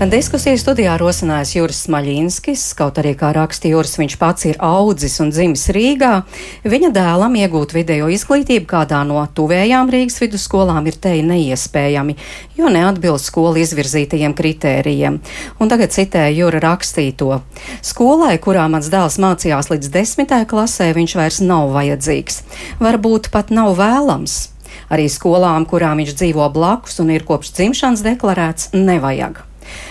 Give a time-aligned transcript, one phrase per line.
[0.00, 5.28] Diskusiju studijā rosinājis Juris Smaļinskis, kaut arī, kā raksta Juris, viņš pats ir audzis un
[5.28, 6.22] dzimis Rīgā.
[6.64, 12.16] Viņa dēlam iegūt video izglītību kādā no tuvējām Rīgas vidusskolām ir teji neiespējami,
[12.56, 15.20] jo neatbilst skolu izvirzītajiem kritērijiem.
[15.60, 17.42] Un tagad citēju Jura rakstīto.
[17.84, 22.40] Skolai, kurā mans dēls mācījās līdz desmitajai klasē, viņš vairs nav vajadzīgs.
[22.80, 24.40] Varbūt pat nav vēlams.
[24.88, 29.44] Arī skolām, kurām viņš dzīvo blakus un ir kopš dzimšanas deklarēts, nevajag.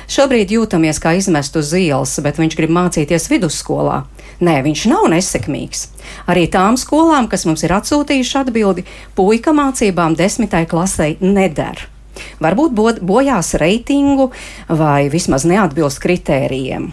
[0.09, 4.03] Šobrīd jūtamies kā izmest uz ielas, bet viņš grib mācīties vidusskolā.
[4.39, 5.87] Nē, viņš nav nesekmīgs.
[6.31, 8.85] Arī tām skolām, kas mums ir atsūtījuši atbildi,
[9.17, 11.87] puika mācībām desmitai klasei neder.
[12.43, 14.31] Varbūt bojās reitingu
[14.67, 16.89] vai vismaz neatbilst kritērijiem.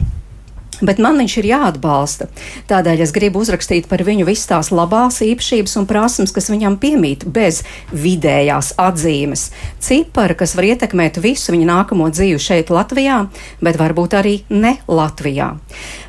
[0.84, 2.28] Bet man viņš ir jāatbalsta.
[2.68, 7.24] Tādēļ es gribu uzrakstīt par viņu visas tās labās īpašības un prasmes, kas viņam piemīt,
[7.32, 7.62] bez
[7.94, 9.48] vidējās atzīmes.
[9.80, 13.22] Cipari, kas var ietekmēt visu viņa nākamo dzīvi šeit, Latvijā,
[13.64, 15.54] bet varbūt arī ne Latvijā.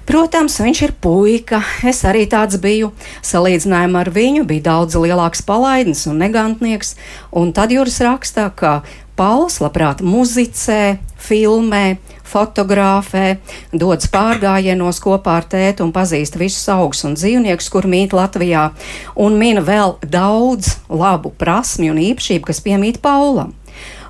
[0.08, 2.94] Protams, viņš ir puika, es arī tāds biju.
[3.28, 6.96] Salīdzinājumā ar viņu bija daudz lielāks palaidnis un negantnieks,
[7.36, 8.82] un tad Juris rakstā, ka
[9.18, 13.38] Pauls labprāt muzicē, filmē, fotografē,
[13.72, 18.70] dodas pārgājienos kopā ar tēti un pazīst visus augus un dzīvniekus, kur mīt Latvijā,
[19.16, 23.56] un mina vēl daudz labu prasmju un īpašību, kas piemīt Paulam.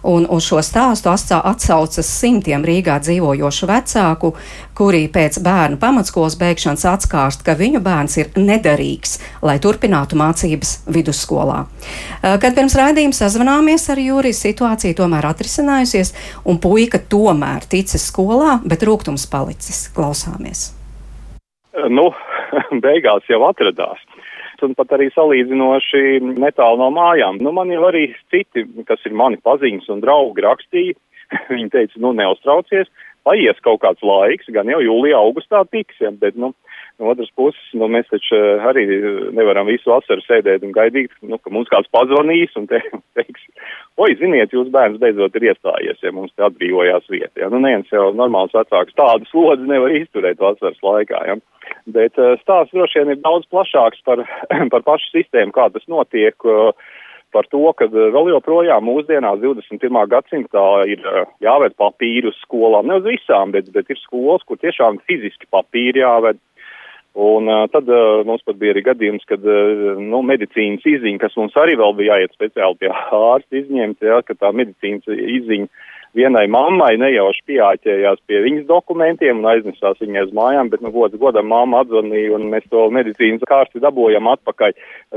[0.07, 4.31] Un uz šo stāstu atsaucas simtiem Rīgā dzīvojošu vecāku,
[4.77, 11.65] kuri pēc bērnu pamatskolas beigšanas atskārst, ka viņu bērns ir nederīgs, lai turpinātu mācības vidusskolā.
[12.23, 16.13] Kad pirms raidījuma sazvanāmies ar Jūriju, situācija tomēr atrisinājusies,
[16.47, 19.89] un puika tomēr ticis skolā, bet rūkums palicis.
[19.95, 20.69] Klausāmies!
[21.91, 22.09] Nu,
[22.85, 23.99] beigās jau atradās
[24.65, 27.41] un pat arī salīdzinoši netālu no mājām.
[27.43, 30.97] Nu, man jau arī citi, kas ir mani paziņas un draugi rakstīja,
[31.53, 32.89] viņi teica, nu, neuztraucies,
[33.27, 36.53] paies kaut kāds laiks, gan jau jūlijā, augustā tiks, ja, bet, nu,
[36.99, 38.85] no otras puses, nu, mēs taču eh, arī
[39.35, 42.81] nevaram visu vasaru sēdēt un gaidīt, nu, ka mums kāds pazvanīs un te,
[43.17, 43.47] teiks,
[43.97, 47.89] oi, ziniet, jūs bērns beidzot ir iestājies, ja mums te atbrīvojās vieta, ja, nu, neviens
[47.93, 51.37] jau normāls vecāks tādu slodzi nevar izturēt vasaras laikā, ja.
[51.91, 54.23] Bet uh, stāsts droši vien ir daudz plašāks par,
[54.73, 56.71] par pašu sistēmu, kā tas notiek, uh,
[57.35, 59.99] par to, ka uh, vēl joprojām mūsdienās 21.
[60.13, 61.03] gadsimtā ir
[61.43, 62.87] jāved papīru uz skolām.
[62.87, 66.39] Ne uz visām, bet, bet ir skolas, kur tiešām fiziski papīri jāved.
[67.17, 71.37] Un uh, tad uh, mums pat bija arī gadījums, kad uh, nu, medicīnas izziņa, kas
[71.39, 75.65] mums arī vēl bija jāiet speciāli pie ārsta izņemt, ja, ka tā medicīnas izziņa
[76.17, 81.17] vienai mammai nejauši pieāķējās pie viņas dokumentiem un aiznesās viņai uz mājām, bet, nu, gods
[81.21, 84.75] godam mamma atzvanīja un mēs to medicīnas kārsti dabūjam atpakaļ.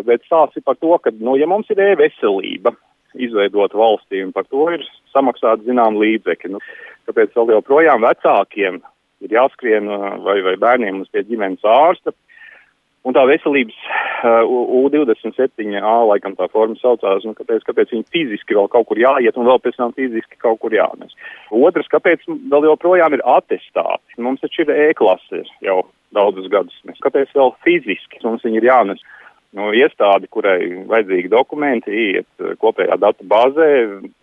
[0.08, 2.74] Bet stāsti par to, ka, nu, ja mums ir e-veselība
[3.20, 6.64] izveidot valstī un par to ir samaksāt zinām līdzekļi, nu,
[7.10, 8.80] kāpēc vēl joprojām vecākiem
[9.24, 9.88] ir jāskrien
[10.24, 12.14] vai, vai bērniem uz pie ģimenes ārsta,
[13.00, 13.76] Un tā veselības
[14.28, 14.50] uh,
[14.84, 19.48] U27A, laikam tā forma saucās, un kāpēc, kāpēc viņi fiziski vēl kaut kur jāiet un
[19.48, 21.14] vēl pēc tam fiziski kaut kur jānes.
[21.48, 24.20] Otrs, kāpēc vēl joprojām ir atestāti.
[24.20, 25.78] Mums taču ir E-klase jau
[26.12, 26.76] daudzus gadus.
[26.84, 29.00] Mēs, kāpēc vēl fiziski mums viņi ir jānes?
[29.58, 33.66] Nu, iestādi, kurai vajadzīgi dokumenti, iet uh, kopējā datu bāzē,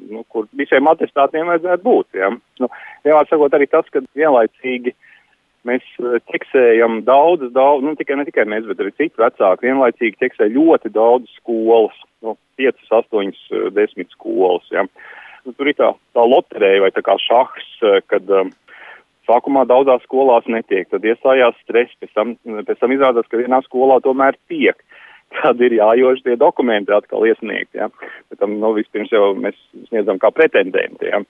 [0.07, 2.07] nu, kur visiem atestātiem vajadzētu būt.
[2.15, 2.31] Ja?
[2.63, 2.69] Nu,
[3.03, 5.01] Vienmēr sakot arī tas, ka vienlaicīgi uh,
[5.67, 10.19] Mēs eh, ķeksējam daudz, daudz, nu tikai ne tikai mēs, bet arī citi vecāki vienlaicīgi
[10.21, 13.33] ķeksē ļoti daudz skolas, nu, 5, 8,
[13.75, 14.67] 10 skolas.
[14.73, 14.85] Ja.
[15.43, 18.53] Nu, tur ir tā, tā loterija vai tā kā šahs, eh, kad um,
[19.27, 22.37] sākumā daudzās skolās netiek, tad iestājās stress, pēc tam,
[22.69, 24.79] pēc tam izrādās, ka vienā skolā tomēr tiek
[25.35, 27.73] tad ir jājož tie dokumenti atkal iesniegt.
[27.77, 27.89] Ja.
[28.31, 29.57] Bet tam, nu, vispirms jau mēs
[29.89, 31.09] sniedzam kā pretendenti.
[31.11, 31.21] Ja.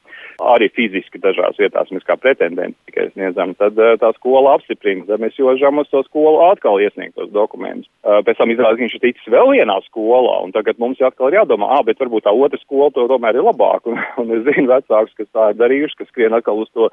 [0.54, 3.56] Arī fiziski dažās vietās mēs kā pretendenti tikai sniedzam.
[3.58, 7.90] Tad uh, tā skola apstiprina, tad mēs jožam uz to skolu atkal iesniegt tos dokumentus.
[8.06, 11.32] Uh, pēc tam izrādās, ka viņš ir ticis vēl vienā skolā, un tagad mums atkal
[11.32, 13.88] ir jādomā, ah, bet varbūt tā otra skola to tomēr ir labāk.
[13.98, 16.90] Un, un es zinu vecākus, kas tā ir darījuši, kas skrien atkal uz to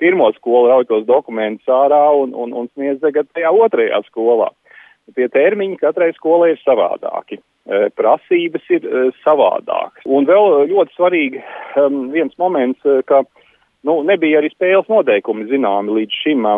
[0.00, 4.48] pirmo skolu, rauj tos dokumentus ārā un, un, un sniedz tagad tajā otrajā skolā.
[5.16, 7.38] Tie termiņi katrai skolai ir savādāki.
[7.68, 10.04] E, prasības ir e, savādākas.
[10.08, 11.42] Un vēl ļoti svarīgi
[11.80, 13.22] um, viens moments, e, ka
[13.84, 16.48] nu, nebija arī spēles noteikumi zināmi līdz šim.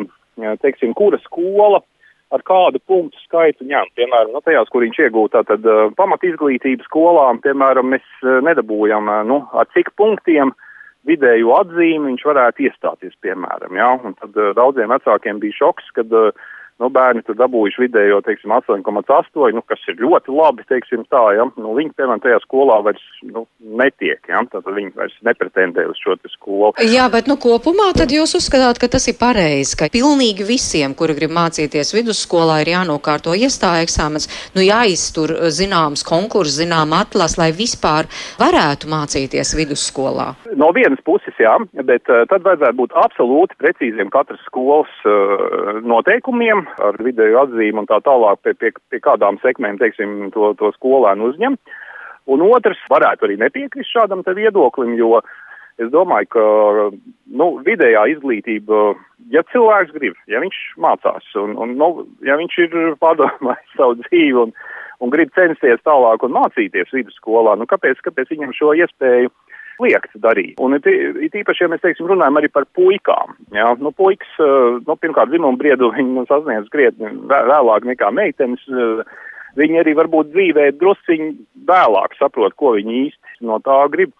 [0.62, 1.82] Teiksim, kura skola
[2.30, 3.92] ar kādu punktu skaitu ņemt.
[3.98, 9.10] Piemēram, nu, tajās, kur viņš iegūta tad uh, pamat izglītības skolām, piemēram, mēs uh, nedabūjam,
[9.10, 10.54] uh, nu, ar cik punktiem
[11.08, 13.90] vidēju atzīmi viņš varētu iestāties, piemēram, jā.
[14.06, 16.30] Un tad uh, daudziem vecākiem bija šoks, kad uh,
[16.80, 21.46] nu, bērni tur dabūjuši vidējo, teiksim, 8,8, nu, kas ir ļoti labi, teiksim tā, ja,
[21.60, 23.44] nu, viņi, piemēram, tajā skolā vairs, nu,
[23.80, 26.72] netiek, ja, tad viņi vairs nepretendē uz šo te skolu.
[26.88, 31.18] Jā, bet, nu, kopumā tad jūs uzskatāt, ka tas ir pareizi, ka pilnīgi visiem, kuri
[31.18, 38.08] grib mācīties vidusskolā, ir jānokārto iestāja eksāmens, nu, jāiztur zināms konkurss, zinām atlas, lai vispār
[38.40, 40.30] varētu mācīties vidusskolā.
[40.56, 46.64] No vienas puses, jā, bet uh, tad vajadzētu būt absolūti precīziem katras skolas uh, noteikumiem,
[46.78, 51.30] ar vidēju atzīmi un tā tālāk, pie, pie, pie kādām sekmēm, teiksim, to, to skolēnu
[51.32, 51.58] uzņem.
[52.30, 55.18] Un otrs varētu arī nepiekrist šādam te viedoklim, jo
[55.80, 56.44] es domāju, ka,
[57.40, 58.82] nu, vidējā izglītība,
[59.32, 61.90] ja cilvēks grib, ja viņš mācās un, un nu,
[62.26, 64.54] ja viņš ir pārdomājis savu dzīvi un,
[65.00, 69.32] un grib censties tālāk un mācīties vidusskolā, nu, kāpēc, kāpēc viņam šo iespēju
[69.82, 70.58] liekt darīt.
[70.62, 74.30] Un it, it īpaši, ja mēs, teiksim, runājam arī par puikām, jā, nu, puikas,
[74.86, 78.64] nu, pirmkārt, dzimuma briedu viņi nu, sasniedz krietni vēlāk nekā meitenes.
[79.58, 81.30] Viņi arī varbūt dzīvē drusciņi
[81.66, 84.14] vēlāk saprot, ko viņi īsti no tā grib.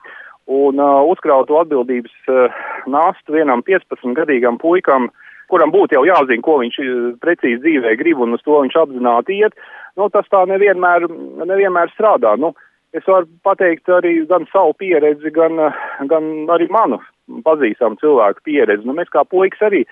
[0.51, 5.07] Un uh, uzkrautu atbildības uh, nastu vienam 15-gadīgam puikam,
[5.53, 6.81] kuram būtu jau jāzina, ko viņš
[7.23, 9.55] precīzi dzīvē grib un uz to viņš apzināti iet,
[9.95, 11.07] nu, tas tā nevienmēr,
[11.47, 12.35] nevienmēr strādā.
[12.43, 15.61] Nu, uh, Es varu pateikt arī gan savu pieredzi, gan,
[16.11, 16.99] gan arī manu
[17.47, 18.87] pazīstamu cilvēku pieredzi.
[18.87, 19.85] Nu, mēs kā puikas arī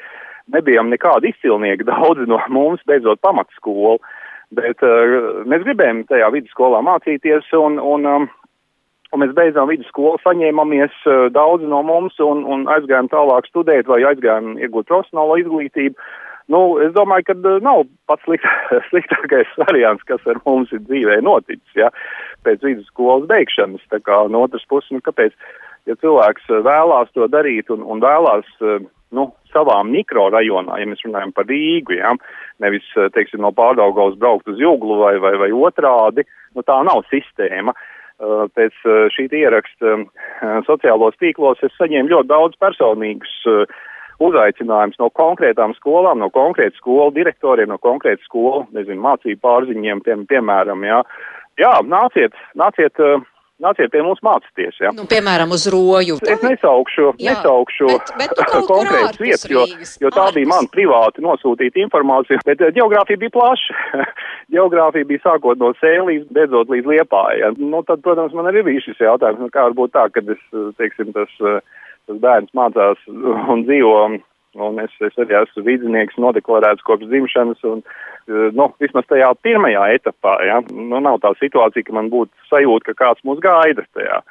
[0.55, 3.99] nebijām nekādi izcilnieki, daudzi no mums beidzot pamatskolu,
[4.59, 8.29] bet uh, mēs gribējām tajā vidusskolā mācīties un, un, um,
[9.13, 14.03] un mēs beidzām vidusskolu, saņēmamies uh, daudzi no mums un, un aizgājām tālāk studēt vai
[14.11, 16.11] aizgājām iegūt profesionālo izglītību.
[16.49, 18.47] Nu, es domāju, ka uh, nav pats slikt,
[18.91, 21.91] sliktākais variants, kas ar mums ir dzīvē noticis, ja,
[22.47, 23.85] pēc vidusskolas beigšanas.
[23.93, 25.37] Tā kā no otras puses, nu, kāpēc,
[25.91, 28.81] ja cilvēks uh, vēlās to darīt un, un vēlās, uh,
[29.13, 32.15] nu, savā mikrorajonā, ja mēs runājam par Rīgu, ja,
[32.65, 36.25] nevis, teiksim, no pārdaugavas braukt uz Juglu vai, vai, vai otrādi,
[36.57, 37.77] nu, tā nav sistēma.
[38.19, 38.75] Pēc
[39.15, 39.93] šī ieraksta
[40.67, 43.79] sociālos tīklos es saņēmu ļoti daudz personīgus uh,
[44.23, 50.21] uzaicinājums no konkrētām skolām, no konkrētu skolu direktoriem, no konkrētu skolu, nezinu, mācību pārziņiem, pie,
[50.31, 51.03] piemēram, jā.
[51.59, 53.03] Jā, nāciet, nāciet.
[53.59, 54.77] Nāciet pie mums mācīties.
[54.79, 54.93] Ja?
[54.95, 56.21] Nu, piemēram, uz roju.
[56.23, 59.65] Es nesaukšu, jā, nesaukšu bet, bet konkrētas vietas, jo,
[59.99, 60.37] jo tā ārpus.
[60.37, 62.39] bija man privāti nosūtīta informācija.
[62.47, 64.05] Bet geogrāfija bija plaša.
[64.55, 67.41] geogrāfija bija sākot no sēlīs, beidzot līdz liepājai.
[67.43, 67.51] Ja?
[67.59, 70.47] Nu, tad, protams, man arī bija šis jautājums, nu, kā varbūt tā, kad es,
[70.79, 71.35] teiksim, tas.
[71.43, 71.59] Uh,
[72.09, 73.05] tas bērns mācās
[73.53, 74.01] un dzīvo.
[74.59, 77.83] Un es, es arī esmu vidzinieks, nodeklarēts kopš dzimšanas, un,
[78.57, 83.05] nu, vismaz tajā pirmajā etapā, ja, nu, nav tā situācija, ka man būtu sajūta, ka
[83.05, 84.23] kāds mūs gaida tajā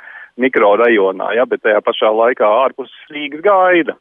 [0.42, 3.96] mikrorajonā, ja, bet tajā pašā laikā ārpus Rīgas gaida.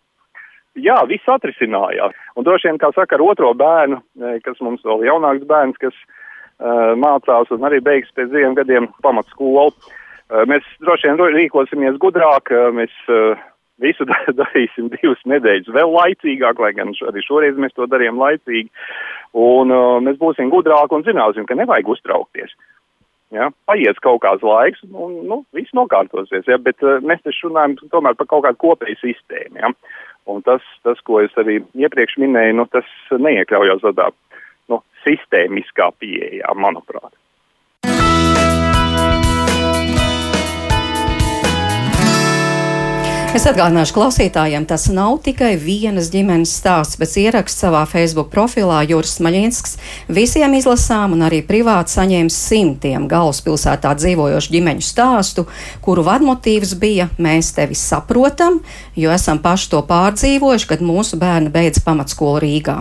[0.76, 2.16] Jā, viss atrisinājās.
[2.36, 5.94] Un droši vien, kā saka, ar otro bērnu, e, kas mums vēl jaunāks bērns, kas
[5.96, 12.52] uh, mācās un arī beigs pēc diviem gadiem pamatskolu, uh, mēs droši vien rīkosimies gudrāk,
[12.52, 13.40] uh, mēs uh,
[13.82, 14.06] Visu
[14.40, 18.70] darīsim divas nedēļas vēl laicīgāk, lai gan arī šoreiz mēs to darījām laicīgi.
[19.36, 22.54] Un uh, mēs būsim gudrāki un zināsim, ka nevajag uztraukties.
[23.34, 23.50] Ja?
[23.68, 26.46] Paies kaut kāds laiks, un nu, viss nokārtosies.
[26.48, 26.60] Ja?
[26.62, 29.60] Bet uh, mēs taču runājam tomēr par kaut kādu kopēju sistēmu.
[29.60, 29.72] Ja?
[30.26, 34.08] Un tas, tas, ko es arī iepriekš minēju, nu, tas neiekļaujās tādā
[34.72, 37.12] nu, sistēmiskā pieejā, manuprāt.
[43.36, 49.18] Es atgādināšu klausītājiem, tas nav tikai vienas ģimenes stāsts, bet ieraksts savā Facebook profilā Juris
[49.20, 49.74] Maļinskis
[50.08, 55.44] visiem izlasām un arī privāti saņēma simtiem galvaspilsētā dzīvojošu ģimeņu stāstu,
[55.84, 58.62] kuru vadmotīvs bija Mēs tevi saprotam,
[58.96, 62.78] jo esam paši to pārdzīvojuši, kad mūsu bērni beidz pamatskolu Rīgā.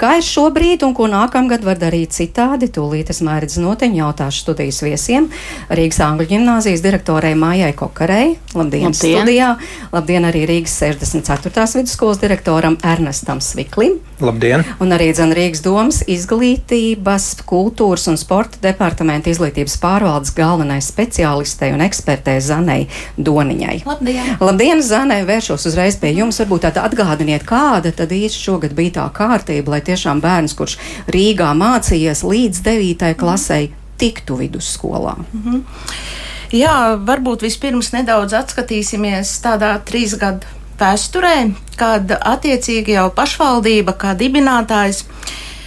[0.00, 4.80] Kā ir šobrīd un ko nākamgad var darīt citādi, tūlīt es mērķis noteņu jautāšu studijas
[4.88, 5.28] viesiem
[5.68, 8.38] Rīgas Angļu ģimnāzijas direktorei Mājai Kokarei.
[8.56, 8.96] Labdien, Labdien.
[8.96, 9.52] studijā!
[9.98, 11.64] Labdien arī Rīgas 64.
[11.74, 13.96] vidusskolas direktoram Ernestam Sviklim.
[14.22, 14.62] Labdien!
[14.78, 21.82] Un arī dzen Rīgas domas izglītības, kultūras un sporta departamenta izglītības pārvaldes galvenai speciālistei un
[21.82, 22.86] ekspertei Zanei
[23.18, 23.80] Doniņai.
[23.88, 24.30] Labdien!
[24.38, 25.24] Labdien, Zanei!
[25.26, 26.38] Vēršos uzreiz pie jums.
[26.44, 30.78] Varbūt tāda atgādiniet, kāda tad īsti šogad bija tā kārtība, lai tiešām bērns, kurš
[31.10, 33.12] Rīgā mācījies līdz 9.
[33.18, 35.18] klasei, tiktu vidusskolā.
[35.18, 36.26] Mm -hmm.
[36.48, 40.48] Jā, varbūt vispirms nedaudz atskatīsimies tādā trīs gadu
[40.80, 45.02] vēsturē, kad attiecīgi jau pašvaldība kā dibinātājs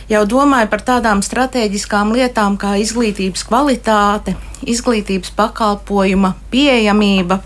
[0.09, 4.33] jau domāja par tādām strateģiskām lietām kā izglītības kvalitāte,
[4.65, 7.37] izglītības pakalpojuma pieejamība,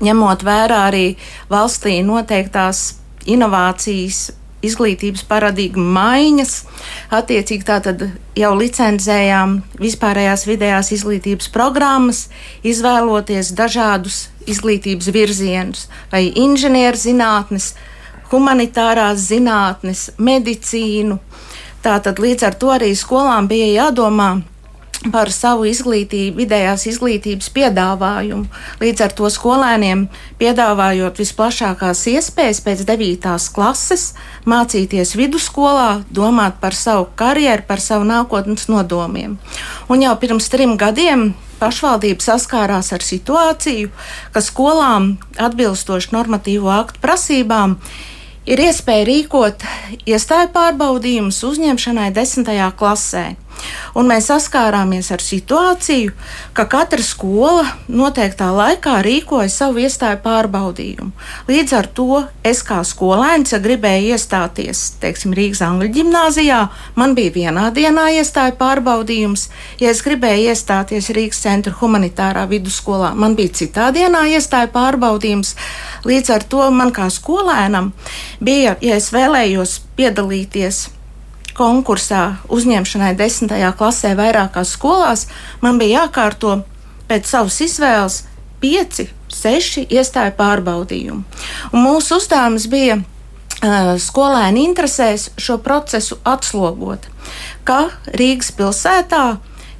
[0.00, 1.06] ņemot vērā arī
[1.52, 2.94] valstī noteiktās
[3.28, 4.30] inovācijas,
[4.64, 6.54] izglītības paradigmu maiņas.
[7.14, 8.04] Attiecīgi tātad
[8.38, 12.26] jau licencējām vispārējās vidējās izglītības programmas,
[12.66, 17.72] izvēloties dažādus izglītības virzienus, vai inženierzinātnes,
[18.32, 21.18] humanitārās zinātnes, medicīnu.
[21.84, 24.32] Tātad līdz ar to arī skolām bija jādomā
[25.12, 28.48] par savu izglītību, vidējās izglītības piedāvājumu.
[28.82, 30.06] Līdz ar to skolēniem
[30.40, 33.28] piedāvājot visplašākās iespējas pēc 9.
[33.54, 34.10] klases
[34.48, 39.38] mācīties vidusskolā, domāt par savu karjeru, par savu nākotnes nodomiem.
[39.88, 41.30] Un jau pirms trim gadiem
[41.62, 43.90] pašvaldība saskārās ar situāciju,
[44.34, 47.78] ka skolām atbilstoši normatīvo aktu prasībām
[48.48, 49.66] ir iespēja rīkot
[50.08, 53.26] iestāju pārbaudījumus uzņemšanai desmitajā klasē.
[53.98, 56.12] Un mēs saskārāmies ar situāciju,
[56.56, 61.10] ka katra skola noteiktā laikā rīkoja savu iestāju pārbaudījumu.
[61.48, 66.60] Līdz ar to es kā skolēns, ja gribēju iestāties teiksim, Rīgas Angļu gimnājā,
[66.98, 69.48] man bija vienā dienā iestāju pārbaudījums.
[69.82, 75.54] Ja es gribēju iestāties Rīgas centra humanitārā vidusskolā, man bija citā dienā iestāju pārbaudījums.
[76.08, 77.92] Līdz ar to man kā skolēnam
[78.40, 80.86] bija, ja es vēlējos piedalīties
[81.58, 82.22] konkursā
[82.54, 85.26] uzņemšanai desmitajā klasē vairākās skolās,
[85.62, 86.60] man bija jākārto
[87.10, 88.22] pēc savas izvēles
[88.62, 91.42] pieci, seši iestāju pārbaudījumi.
[91.72, 97.06] Un mūsu uzdevums bija uh, skolēni interesēs šo procesu atslogot,
[97.68, 99.24] ka Rīgas pilsētā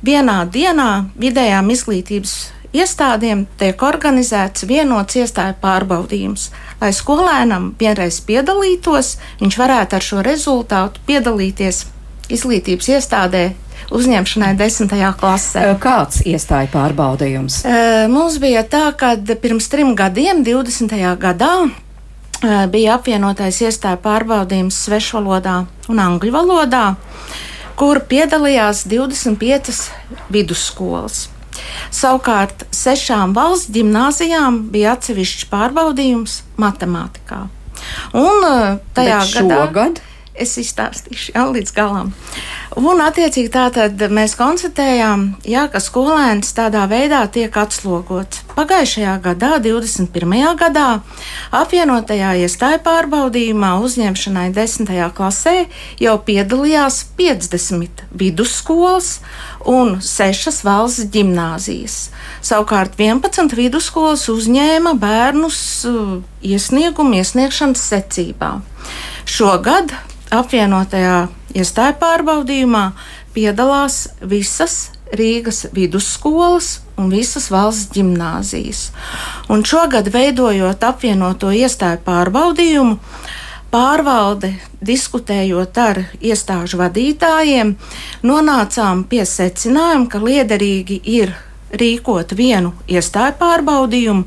[0.04, 2.36] vienā dienā vidējām izglītības
[2.76, 6.50] iestādēm tiek organizēts vienots iestāju pārbaudījums.
[6.80, 11.86] Lai skolēnam vienreiz piedalītos, viņš varētu ar šo rezultātu piedalīties
[12.28, 13.44] izglītības iestādē
[13.94, 15.64] uzņemšanai desmitajā klasē.
[15.80, 17.62] Kāds iestāja pārbaudījums?
[18.12, 20.92] Mums bija tā, ka pirms trim gadiem, 20.
[21.22, 21.52] gadā,
[22.72, 26.84] bija apvienotais iestāja pārbaudījums svešvalodā un angļu valodā,
[27.78, 29.88] kur piedalījās 25
[30.34, 31.28] vidusskolas.
[31.94, 37.46] Savukārt sešām valsts gimnājām bija atsevišķs pārbaudījums matemātikā.
[38.18, 38.46] Un
[38.96, 40.00] tajā Bet gadā šogad?
[40.40, 42.12] Es izstāstīšu jau līdz galam.
[42.78, 48.44] Un, attiecīgi, tātad mēs konstatējām, jā, ka skolēns tādā veidā tiek atslogots.
[48.54, 50.36] Pagājušajā gadā, 21.
[50.58, 50.86] gadā,
[51.54, 54.92] apvienotajā iestāju pārbaudījumā uzņemšanai 10.
[55.16, 55.56] klasē
[56.02, 59.18] jau piedalījās 50 vidusskolas
[59.66, 61.98] un 6 valsts gimnāzijas.
[62.44, 68.58] Savukārt 11 vidusskolas uzņēma bērnus uh, iesniegumu iesniegšanas secībā.
[69.28, 69.92] Šogad
[70.34, 72.84] apvienotajā iestāju pārbaudījumā
[73.34, 78.90] piedalās visas Rīgas vidusskolas un visas valsts gimnāzijas.
[79.48, 82.98] Un šogad, veidojot apvienoto iestāju pārbaudījumu,
[83.72, 84.52] pārvalde,
[84.84, 87.74] diskutējot ar iestāžu vadītājiem,
[88.20, 91.32] nonācām pie secinājuma, ka liederīgi ir
[91.72, 94.24] rīkot vienu iestāju pārbaudījumu,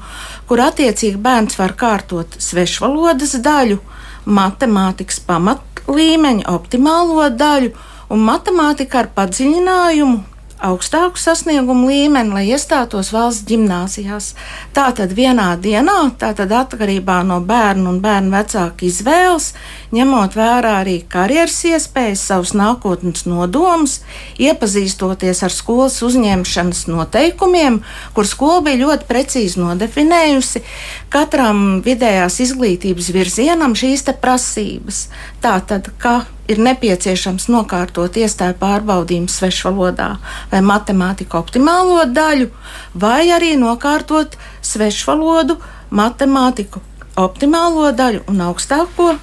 [0.49, 3.77] kur attiecīgi bērns var kārtot svešvalodas daļu,
[4.25, 7.71] matemātikas pamat līmeņa optimālo daļu
[8.11, 10.30] un matemātika ar padziļinājumu
[10.61, 14.31] augstāku sasniegumu līmeni, lai iestātos valsts gimnāzijās.
[14.75, 19.51] Tātad vienā dienā, tātad atkarībā no bērnu un bērnu vecāku izvēles,
[19.95, 23.99] ņemot vērā arī karjeras iespējas, savus nākotnes nodomus,
[24.41, 27.81] iepazīstoties ar skolas uzņemšanas noteikumiem,
[28.15, 30.63] kur skola bija ļoti precīzi nodefinējusi
[31.11, 35.07] katram vidējās izglītības virzienam šīs prasības.
[35.43, 40.09] Tātad, ka ir nepieciešams nokārtot iestāju pārbaudījumu svešvalodā
[40.51, 42.49] vai matemātiku optimālo daļu,
[42.93, 45.57] vai arī nokārtot svešvalodu,
[45.91, 46.81] matemātiku
[47.19, 49.13] optimālo daļu un augstāko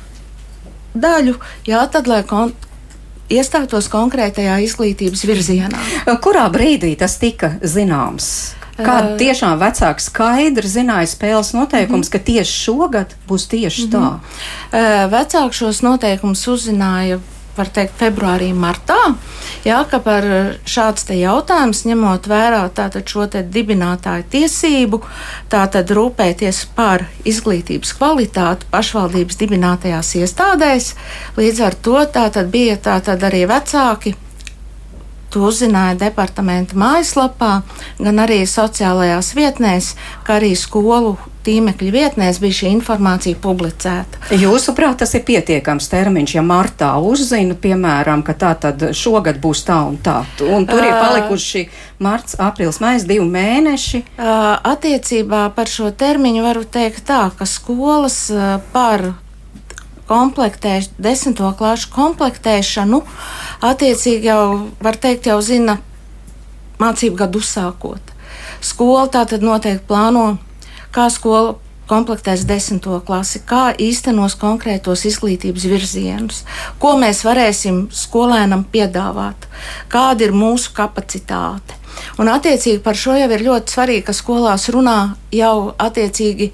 [0.95, 1.37] daļu.
[1.69, 2.55] Jā, tad, lai kon
[3.33, 5.83] iestātos konkrētajā izglītības virzienā.
[6.25, 8.55] Kurā brīdī tas tika zināms?
[8.79, 12.13] Kāda tiešām vecāka skaidri zināja spēles noteikumus, mm -hmm.
[12.13, 13.95] ka tieši šogad būs tieši mm -hmm.
[13.95, 14.19] tā?
[14.73, 15.15] Mhm.
[15.15, 17.19] Vecāki šos noteikumus uzzināja
[17.59, 18.99] var teikt, februārī, martā.
[19.67, 20.27] Jā, ka par
[20.69, 25.01] šāds te jautājums, ņemot vērā tātad šo te dibinātāju tiesību,
[25.53, 30.95] tātad rūpēties par izglītības kvalitāti pašvaldības dibinātajās iestādēs,
[31.37, 34.15] līdz ar to tātad bija tātad arī vecāki
[35.35, 37.59] To uzzināja departamenta mājaslapā,
[38.01, 39.91] gan arī sociālajās vietnēs,
[40.25, 44.21] kā arī skolu tīmekļa vietnēs bija šī informācija publicēta.
[44.37, 49.79] Jūsuprāt, tas ir pietiekams termiņš, ja martā uzzina, piemēram, ka tā tad šogad būs tā
[49.89, 50.23] un tā.
[50.45, 51.69] Un tur ir palikuši
[52.05, 54.05] marts, aprils, maijs, divi mēneši.
[54.19, 58.27] Attiecībā par šo termiņu varu teikt tā, ka skolas
[58.75, 59.11] par
[60.09, 63.03] komplektēš, desmito klāšu komplektēšanu,
[63.69, 64.43] attiecīgi jau
[64.83, 65.79] var teikt, jau zina
[66.81, 68.15] mācību gadu uzsākot.
[68.65, 70.27] Skola tā tad noteikti plāno,
[70.95, 71.57] kā skola
[71.89, 76.43] komplektēs desmito klasi, kā īstenos konkrētos izglītības virzienus,
[76.83, 79.49] ko mēs varēsim skolēnam piedāvāt,
[79.93, 81.79] kāda ir mūsu kapacitāte.
[82.21, 84.99] Un attiecīgi par šo jau ir ļoti svarīgi, ka skolās runā
[85.35, 86.53] jau attiecīgi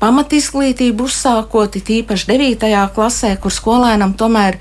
[0.00, 2.70] pamatizglītību uzsākot, tīpaši 9.
[2.94, 4.58] klasē, kur skolēnam tomēr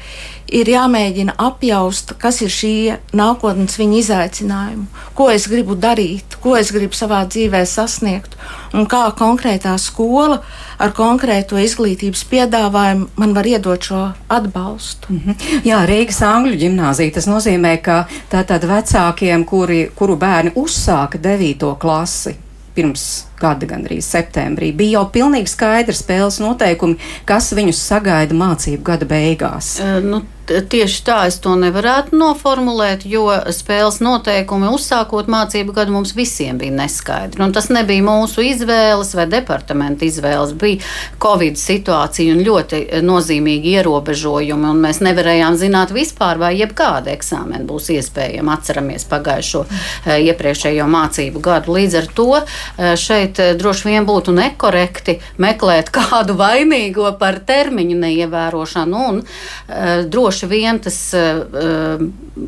[0.48, 2.74] ir jāmēģina apjaust, kas ir šī
[3.18, 8.38] nākotnes viņa izaicinājuma, ko es gribu darīt, ko es gribu savā dzīvē sasniegt,
[8.74, 10.40] un kā konkrētā skola
[10.80, 15.14] ar konkrēto izglītības piedāvājumu man var iedot šo atbalstu.
[15.14, 15.62] Mm -hmm.
[15.68, 21.76] Jā, Rīgas Angļu ģimnāzija tas nozīmē, ka tātad vecākiem, kuri, kuru bērni uzsāka 9.
[21.80, 22.36] klasi,
[22.76, 29.10] pirms gada, gandrīz septembrī, bija jau pilnīgi skaidrs spēles noteikumi, kas viņus sagaida mācību gada
[29.10, 29.78] beigās.
[29.84, 36.14] Uh, nu, Tieši tā es to nevarētu noformulēt, jo spēles noteikumi uzsākot mācību gadu mums
[36.16, 37.42] visiem bija neskaidri.
[37.44, 40.54] Un tas nebija mūsu izvēles vai departamenta izvēles.
[40.56, 40.80] Bija
[41.20, 47.92] Covid situācija un ļoti nozīmīgi ierobežojumi, un mēs nevarējām zināt vispār, vai jebkāda eksāmena būs
[47.98, 48.56] iespējama.
[48.56, 51.76] Atceramies pagājušo eh, iepriekšējo mācību gadu.
[51.76, 52.96] Līdz ar to eh,
[53.28, 59.24] šeit eh, droši vien būtu nekorekti meklēt kādu vainīgo par termiņu neievērošanu un
[59.68, 62.02] droši droši vien tas uh,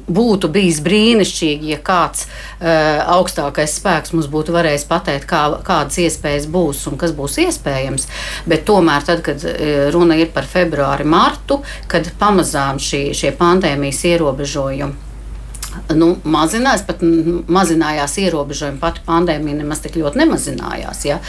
[0.09, 6.48] būtu bijis brīnišķīgi, ja kāds uh, augstākais spēks mums būtu varējis pateikt, kā, kādas iespējas
[6.50, 8.07] būs un kas būs iespējams.
[8.50, 9.43] Bet tomēr, tad, kad
[9.93, 15.09] runa ir par februāri, martu, kad pamazām šī, šie pandēmijas ierobežojumi
[15.95, 21.03] nu, mazinājās, pat mazinājās ierobežojumi, pati pandēmija nemaz tik ļoti nemazinājās.
[21.07, 21.19] Ja?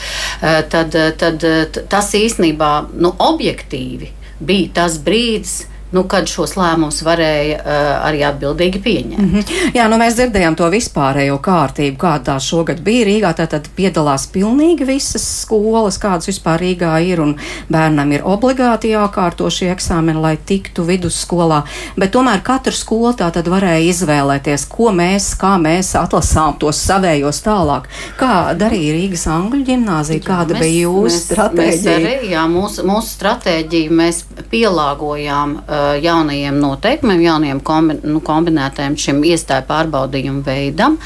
[0.71, 1.45] Tad, tad
[1.91, 8.81] tas īstenībā nu, objektīvi bija tas brīdis, nu, kad šos lēmumus varēja uh, arī atbildīgi
[8.83, 9.19] pieņemt.
[9.19, 9.75] Mm -hmm.
[9.75, 13.33] Jā, nu mēs dzirdējām to vispārējo kārtību, kāda tā šogad bija Rīgā.
[13.35, 17.35] Tātad piedalās pilnīgi visas skolas, kādas vispār Rīgā ir, un
[17.69, 21.63] bērnam ir obligāti jākārto šie eksāmeni, lai tiktu vidusskolā.
[21.97, 27.43] Bet tomēr katra skola tā tad varēja izvēlēties, ko mēs, kā mēs atlasām tos savējos
[27.43, 27.83] tālāk.
[28.17, 31.97] Kā darīja Rīgas Angļu ģimnāzija, kāda mēs, bija jūsu stratēģija?
[31.99, 35.57] Mēs arī, jā, mūsu, mūsu stratēģiju mēs pielāgojām.
[35.67, 40.97] Uh, jaunajiem noteikumiem, jaunajiem kombi, nu, kombinētajiem šim iestāju pārbaudījumu veidam.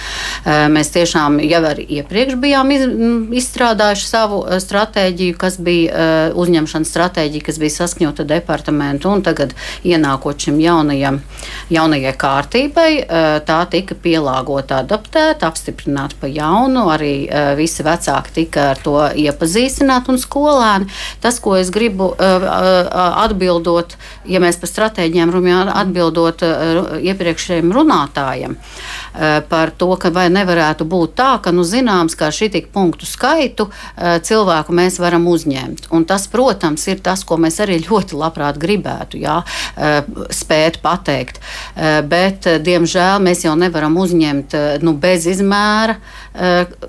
[0.45, 2.85] Mēs tiešām jau arī iepriekš bijām iz,
[3.41, 10.59] izstrādājuši savu stratēģiju, kas bija uzņemšanas stratēģija, kas bija saskaņota departamentu, un tagad ienākot šim
[10.63, 11.21] jaunajam,
[11.73, 12.89] jaunajai kārtībai,
[13.47, 17.13] tā tika pielāgota, adaptēta, apstiprināta pa jaunu, arī
[17.57, 20.89] visi vecāki tika ar to iepazīstināti un skolēni.
[21.23, 23.95] Tas, ko es gribu atbildot,
[24.29, 26.79] ja mēs par stratēģiem runājam, atbildot eh,
[27.11, 32.49] iepriekšējiem runātājiem eh, par to, ka vai nevarētu būt tā, ka nu, zināms, ka šī
[32.55, 35.89] tik punktu skaitu eh, cilvēku mēs varam uzņemt.
[35.93, 39.37] Un tas, protams, ir tas, ko mēs arī ļoti labprāt gribētu jā,
[40.33, 41.39] spēt pateikt.
[42.09, 45.97] Bet, diemžēl, mēs jau nevaram uzņemt nu, bez izmēra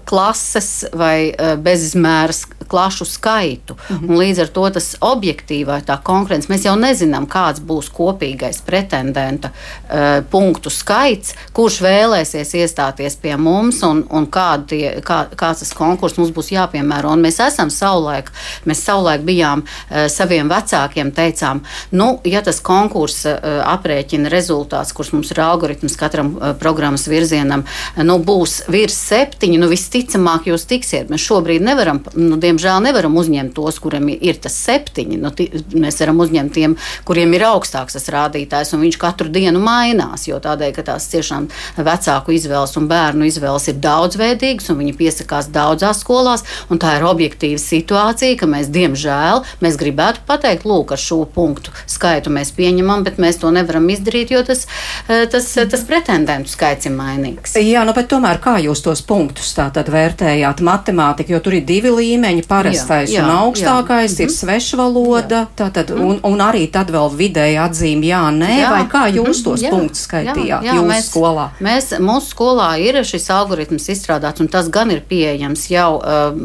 [0.09, 2.35] klases vai bezizmēra
[2.67, 3.77] klašu skaitu.
[3.89, 4.17] Mm -hmm.
[4.17, 10.25] Līdz ar to tas objektīvā tā konkurence mēs jau nezinām, kāds būs kopīgais pretendenta uh,
[10.31, 14.27] punktu skaits, kurš vēlēsies iestāties pie mums un, un
[14.67, 17.13] tie, kā, kāds tas konkurss mums būs jāpiemēro.
[17.13, 18.31] Un mēs esam savulaik,
[18.65, 25.13] mēs savulaik bijām uh, saviem vecākiem, teicām, nu, ja tas konkurss uh, aprēķina rezultāts, kurš
[25.13, 27.65] mums ir algoritms katram uh, programmas virzienam,
[27.97, 31.11] nu, būs virs septiņi, nu, visticamāk jūs tiksiet.
[31.11, 35.19] Mēs šobrīd nevaram, nu, diemžēl nevaram uzņemt tos, kuriem ir tas septiņi.
[35.21, 35.33] Nu,
[35.77, 40.27] mēs varam uzņemt tiem, kuriem ir augstāks tas rādītājs, un viņš katru dienu mainās.
[40.29, 45.51] Jo tādēļ, ka tās tiešām vecāku izvēles un bērnu izvēles ir daudzveidīgas, un viņi piesakās
[45.53, 46.45] daudzās skolās,
[46.87, 52.33] tā ir objektīva situācija, ka mēs, diemžēl, mēs gribētu pateikt, lūk, ar šo punktu skaitu
[52.35, 54.67] mēs pieņemam, bet mēs to nevaram izdarīt, jo tas,
[55.09, 57.57] eh, tas, tas pretendentu skaits ir mainīgs.
[57.61, 60.63] Jā, nu, bet tomēr kā jūs tos punktus tātad vērtējāt?
[60.67, 64.25] Matemātika, jo tur ir divi līmeņi parastais jā, jā, un augstākais jā.
[64.25, 64.35] ir mhm.
[64.37, 66.05] svešvaloda, tātad, mm.
[66.07, 68.71] un, un arī tad vēl vidēji atzīme jā, nē, jā.
[68.73, 69.73] vai kā jūs tos jā.
[69.75, 71.47] punktus skaitījāt jā, jā, jūsu mēs, skolā?
[71.65, 76.39] Mēs, mūsu skolā ir šis algoritms izstrādāts, un tas gan ir pieejams jau uh,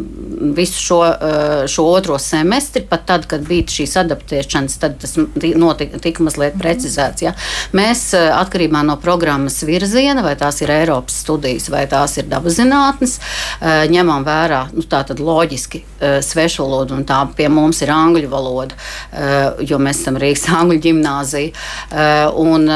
[0.58, 6.02] visu šo, uh, šo otro semestri, pat tad, kad bija šīs adaptēšanas, tad tas notika,
[6.02, 6.64] tika mazliet mm.
[6.64, 7.26] precizēts.
[7.28, 7.36] Ja?
[7.78, 12.58] Mēs uh, atkarībā no programmas virziena, vai tās ir Eiropas studijas, vai tās ir dabas
[12.60, 14.86] zinātnes, uh, ņemam vērā nu,
[15.22, 20.48] loģiski uh, svešvalodu, un tā pie mums ir angļu valoda, uh, jo mēs esam Rīgas
[20.60, 22.68] angļu ģimnāzija, uh, un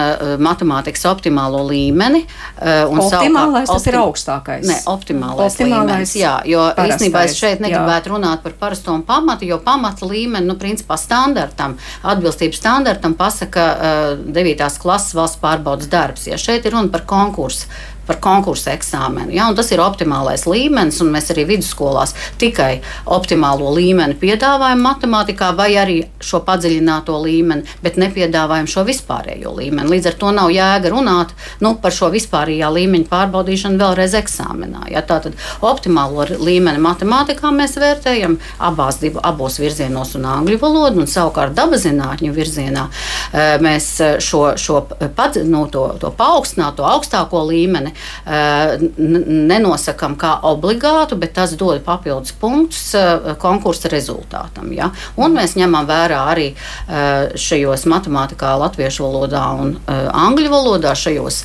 [0.41, 2.23] matemātikas optimālo līmeni.
[2.55, 4.65] Optimālais savukārt, tas ir augstākais.
[4.67, 8.15] Ne, optimālais, optimālais līmenis, jā, jo īstenībā es šeit negribētu jā.
[8.15, 14.23] runāt par parasto un pamatu, jo pamata līmeni, nu, principā standartam, atbilstības standartam pasaka uh,
[14.35, 14.65] 9.
[14.81, 16.29] klases valsts pārbaudas darbs.
[16.29, 17.69] Ja šeit ir runa par konkursu
[18.07, 19.33] par konkursu eksāmenu.
[19.35, 19.47] Ja?
[19.55, 25.97] Tas ir optimālais līmenis, un mēs arī vidusskolās tikai optimālo līmeni piedāvājam matemātikā, vai arī
[26.23, 29.89] šo padziļināto līmeni, bet nepiedāvājam šo vispārējo līmeni.
[29.95, 34.85] Līdz ar to nav jēga runāt nu, par šo vispārējā līmeņa pārbaudīšanu vēlreiz eksāmenā.
[34.93, 35.03] Ja?
[35.05, 41.55] Tātad optimālo līmeni matemātikā mēs vērtējam abās, divu, abos virzienos un angļu valodu, un savukārt
[41.57, 43.89] dabazinātņu virzienā eh, mēs
[44.23, 44.81] šo, šo
[45.15, 47.94] pad, nu, to, to paaugstināto augstāko līmeni Eh,
[48.25, 54.71] nenosakām kā obligātu, bet tas dod papildus punktus eh, konkursa rezultātam.
[54.75, 54.91] Ja?
[55.19, 61.41] Un mēs ņemam vērā arī eh, šajos matemātikā, latviešu valodā un angļu valodā, šajos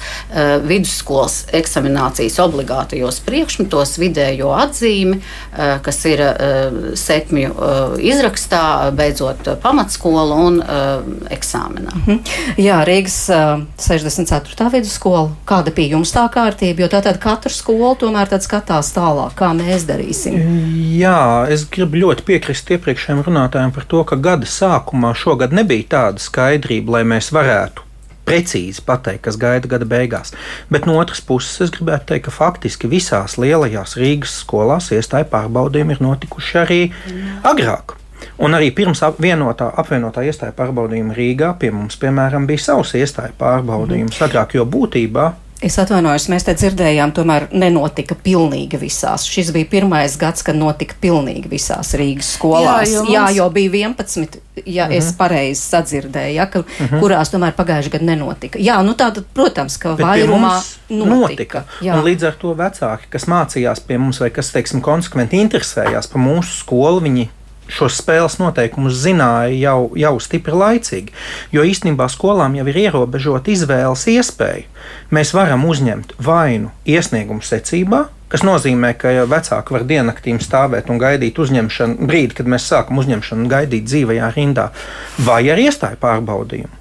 [0.67, 5.19] vidusskolas eksaminācijas obligātajos priekšmetos vidējo atzīmi,
[5.85, 6.23] kas ir
[6.99, 7.53] sekmju
[8.11, 8.63] izrakstā,
[8.97, 10.61] beidzot pamatskolu un
[11.33, 11.95] eksāmenā.
[12.01, 12.21] Mhm.
[12.61, 13.19] Jā, Rīgas
[13.81, 14.71] 64.
[14.73, 15.29] vidusskola.
[15.49, 16.40] Kāda bija jums tā kā?
[16.41, 20.41] Kārtība, jo tātad katra skola tomēr skatās tālāk, kā mēs darīsim.
[20.97, 26.23] Jā, es gribu ļoti piekrist iepriekšējiem runātājiem par to, ka gada sākumā šogad nebija tāda
[26.23, 27.87] skaidrība, lai mēs varētu
[28.31, 30.35] precīzi pateikt, kas gaida gada beigās.
[30.71, 35.97] Bet no otras puses, es gribētu teikt, ka faktiski visās lielajās Rīgas skolās iestāja pārbaudījumi
[35.97, 36.83] ir notikuši arī
[37.43, 37.97] agrāk.
[38.41, 44.21] Un arī pirms vienotā, apvienotā iestāja pārbaudījuma Rīgā pie mums, piemēram, bija savs iestāja pārbaudījums
[44.29, 49.27] agrāk, jo būtībā Es atvainojos, mēs te dzirdējām, tomēr nenotika pilnīgi visās.
[49.29, 52.89] Šis bija pirmais gads, kad notika pilnīgi visās Rīgas skolās.
[52.89, 53.13] Jā, jo, mums...
[53.13, 54.97] Jā, jo bija 11, ja uh -huh.
[54.97, 55.17] es mhm.
[55.19, 56.95] pareizi sadzirdēju, ja, ka, uh mhm.
[56.95, 57.01] -huh.
[57.01, 58.59] kurās tomēr pagājušajā gadā nenotika.
[58.59, 61.15] Jā, nu tātad, protams, ka Bet vairumā notika.
[61.15, 61.65] notika.
[61.83, 66.23] Un līdz ar to vecāki, kas mācījās pie mums vai kas, teiksim, konsekventi interesējās par
[66.23, 67.29] mūsu skolu, viņi
[67.71, 71.15] šos spēles noteikumus zināja jau, jau stipri laicīgi.
[71.55, 74.67] Jo īstenībā skolām jau ir ierobežota izvēles iespēja.
[75.15, 81.39] Mēs varam uzņemt vainu iesniegumu secībā, kas nozīmē, ka vecāki var diennaktīm stāvēt un gaidīt
[81.43, 84.71] uzņemšanu brīdi, kad mēs sākam uzņemšanu un gaidīt dzīvajā rindā,
[85.27, 86.80] vai ar iestāju pārbaudījumu.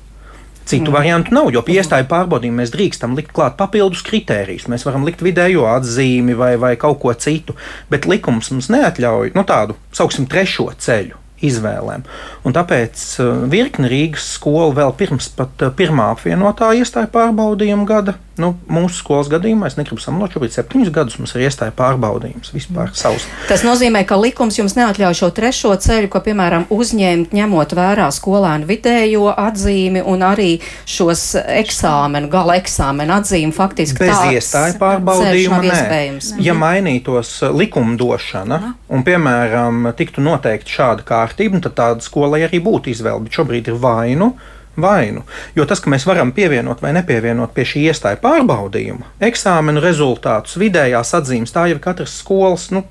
[0.69, 0.95] Citu mm.
[0.95, 4.67] variantu nav, jo pie iestāju pārbaudījuma mēs drīkstam likt klāt papildus kritērijus.
[4.69, 7.57] Mēs varam likt vidējo atzīmi vai, vai kaut ko citu,
[7.89, 12.05] bet likums mums neatļauj nu, tādu, sauksim, trešo ceļu izvēlēm.
[12.47, 18.17] Un tāpēc uh, virkni Rīgas skolu vēl pirms pat uh, pirmā apvienotā iestāja pārbaudījuma gada.
[18.39, 22.93] Nu, mūsu skolas gadījumā es negribu samalot, šobrīd septiņus gadus mums ir iestāja pārbaudījums vispār
[22.95, 23.25] savs.
[23.49, 28.69] Tas nozīmē, ka likums jums neatļauj šo trešo ceļu, ko, piemēram, uzņemt, ņemot vērā skolēnu
[28.69, 30.53] vidējo atzīmi un arī
[30.87, 34.07] šos eksāmenu, gala eksāmenu atzīmi faktiski.
[34.07, 36.07] Bez iestāja pārbaudījuma nē.
[36.39, 42.61] Ja mainītos uh, likumdošana un, piemēram, tiktu noteikti šāda kārta, kārtību, tad tāda skolai arī
[42.63, 43.25] būtu izvēle.
[43.25, 44.33] Bet šobrīd ir vainu.
[44.79, 45.25] Vainu.
[45.57, 51.11] Jo tas, ka mēs varam pievienot vai nepievienot pie šī iestāja pārbaudījuma, eksāmenu rezultātus, vidējās
[51.17, 52.85] atzīmes, tā jau ir katras skolas nu,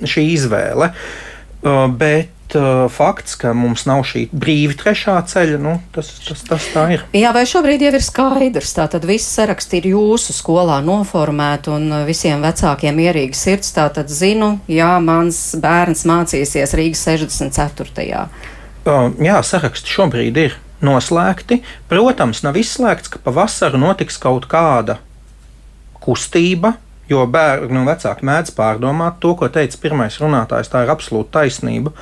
[0.00, 0.92] izvēle.
[0.94, 1.26] Uh,
[1.66, 6.84] Bet uh, fakts, ka mums nav šī brīva trešā ceļa, nu, tas, tas, tas tā
[6.94, 7.04] ir.
[7.16, 8.74] Jā, vai šobrīd jau ir skaidrs?
[8.76, 13.72] Tātad viss saraksts ir jūsu skolā noformēts un uh, visiem vecākiem ierīgas sirds.
[13.76, 18.22] Tātad zinu, jā, mans bērns mācīsies Rīgas 64.
[18.86, 21.62] Uh, jā, saraksti šobrīd ir noslēgti.
[21.90, 25.00] Protams, nav izslēgts, ka pavasarī notiks kaut kāda
[26.02, 30.70] kustība, Jo bērni un nu, vecāki mēdz pārdomāt to, ko teica pirmais runātājs.
[30.72, 31.92] Tā ir absolūta taisnība.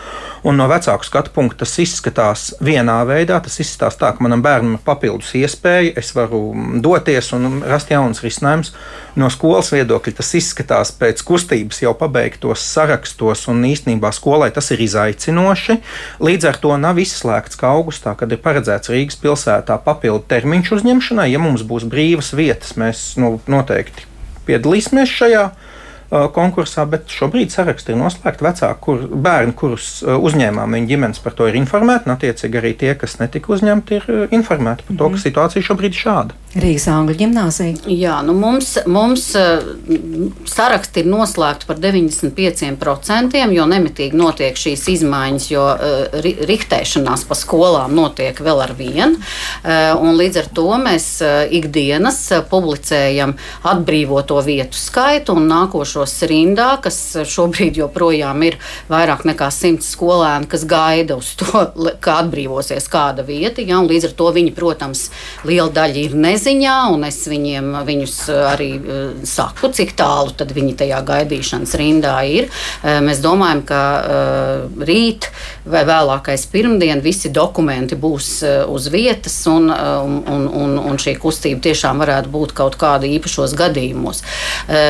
[0.48, 3.36] Un no vecāku skatu punkta tas izskatās vienā veidā.
[3.44, 6.40] Tas izskatās tā, ka manam bērnam ir papildus iespēja, es varu
[6.84, 8.72] doties un rast jaunas risinājumus.
[9.20, 14.86] No skolas viedokļa tas izskatās pēc kustības jau pabeigtos sarakstos, un īstenībā skolai tas ir
[14.86, 15.78] izaicinoši.
[16.24, 21.28] Līdz ar to nav izslēgts, ka augustā, kad ir paredzēts Rīgas pilsētā papildu termiņš uzņemšanai,
[21.34, 24.13] ja mums būs brīvas vietas, mēs nu, noteikti
[24.48, 25.44] piedalīsimies šajā
[26.10, 28.44] konkursā, bet šobrīd saraksti ir noslēgti.
[28.44, 32.94] Vecāki, kur, bērni, kurus uzņēmām, viņa ģimenes par to ir informēti, un attiecīgi arī tie,
[32.98, 35.22] kas netika uzņemti, ir informēti par to, ka mhm.
[35.26, 36.40] situācija šobrīd ir šāda.
[36.54, 37.88] Rīgas Angļu ģimnāzija.
[37.90, 39.24] Jā, nu mums, mums
[40.46, 47.96] saraksti ir noslēgti par 95%, jo nemitīgi notiek šīs izmaiņas, jo uh, riktēšanās pa skolām
[47.98, 49.18] notiek vēl ar vienu.
[49.64, 53.34] Uh, līdz ar to mēs uh, ikdienas publicējam
[53.66, 55.50] atbrīvoto vietu skaitu un
[55.94, 61.46] nākošos rindā, kas šobrīd joprojām ir vairāk nekā simts skolēni, kas gaida uz to,
[62.00, 63.62] ka atbrīvosies kāda vieta.
[63.62, 65.10] Ja, līdz ar to viņi, protams,
[65.44, 68.16] liela daļa ir neziņā, un es viņiem viņus
[68.50, 68.70] arī
[69.24, 72.50] saku, cik tālu viņi tajā gaidīšanas rindā ir.
[72.82, 73.82] Mēs domājam, ka
[74.84, 75.30] rīt
[75.64, 82.02] vai vēlākais pirmdien visi dokumenti būs uz vietas, un, un, un, un šī kustība tiešām
[82.02, 84.24] varētu būt kaut kāda īpašos gadījumos.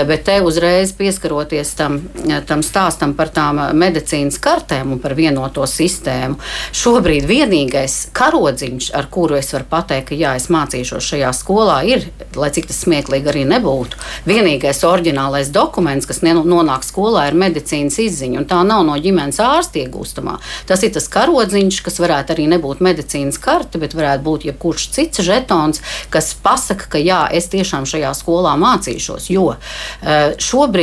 [0.09, 2.00] Bet te uzreiz pieskaroties tam,
[2.48, 6.38] tam stāstam par tām medicīnas kartēm un par vienoto sistēmu,
[6.74, 12.07] šobrīd vienīgais karodziņš, ar kuru es varu pateikt, ka jā, es mācīšos šajā skolā, ir,
[12.38, 18.42] lai cik tas smieklīgi arī nebūtu, vienīgais oriģinālais dokuments, kas nonāk skolā, ir medicīnas izziņa,
[18.42, 20.38] un tā nav no ģimenes ārsta iegūstamā.
[20.68, 25.24] Tas ir tas karodziņš, kas varētu arī nebūt medicīnas karte, bet varētu būt jebkurš cits
[25.24, 29.30] žetons, kas pasaka, ka jā, es tiešām šajā skolā mācīšos.
[29.33, 30.35] Jo eh,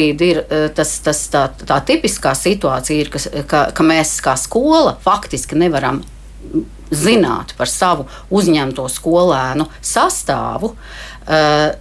[0.01, 4.35] šobrīd ir eh, tas, tas, tā, tā tipiskā situācija, ir, ka, ka, ka mēs kā
[4.37, 6.01] skola faktiski nevaram
[6.91, 10.73] zināt par savu uzņemto skolēnu sastāvu.
[11.21, 11.71] Uh,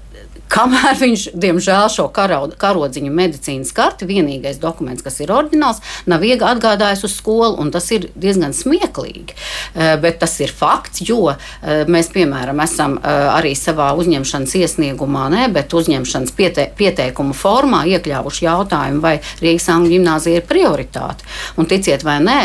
[0.51, 5.79] Kamēr viņš, diemžēl, šo karauda, karodziņu medicīnas karti, vienīgais dokuments, kas ir oriģināls,
[6.11, 9.37] nav atgādājis uz skolu, un tas ir diezgan smieklīgi.
[9.75, 15.29] Eh, bet tas ir fakts, jo eh, mēs, piemēram, esam eh, arī savā uzņemšanas iesniegumā,
[15.31, 21.29] ne, bet uzņemšanas piete, pieteikumu formā iekļāvuši jautājumu, vai Rīgas Angļu gimnāzija ir prioritāte.
[21.61, 22.41] Un ticiet vai nē,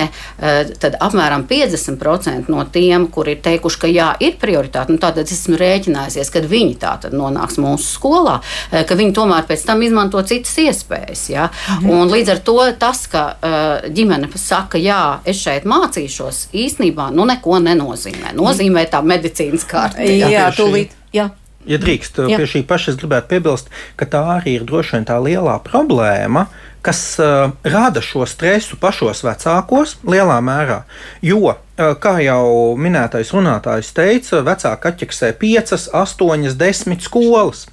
[0.81, 5.33] tad apmēram 50% no tiem, kuri ir teikuši, ka jā, ir prioritāte, nu, tad es
[5.33, 8.39] esmu rēķinājusies, kad viņi tā tad nonāks mūsu skolā,
[8.71, 11.29] eh, ka viņi tomēr pēc tam izmanto citas iespējas.
[11.29, 11.49] Ja?
[11.79, 11.89] Mhm.
[11.89, 17.25] Un līdz ar to tas, ka eh, ģimene saka, jā, es šeit mācīšos, īstenībā nu,
[17.25, 18.35] neko nenozīmē.
[18.35, 20.03] Nozīmē tā medicīnas kārta.
[20.03, 20.93] Jā, jā tūlīt.
[21.15, 21.29] Jā.
[21.65, 22.37] Ja drīkst, Jā.
[22.37, 26.45] pie šī paša es gribētu piebilst, ka tā arī ir droši vien tā lielā problēma,
[26.85, 30.83] kas uh, rada šo stresu pašos vecākos lielā mērā.
[31.25, 37.65] Jo, uh, kā jau minētais runātājs teica, vecāki atķeksē 5, 8, 10 skolas.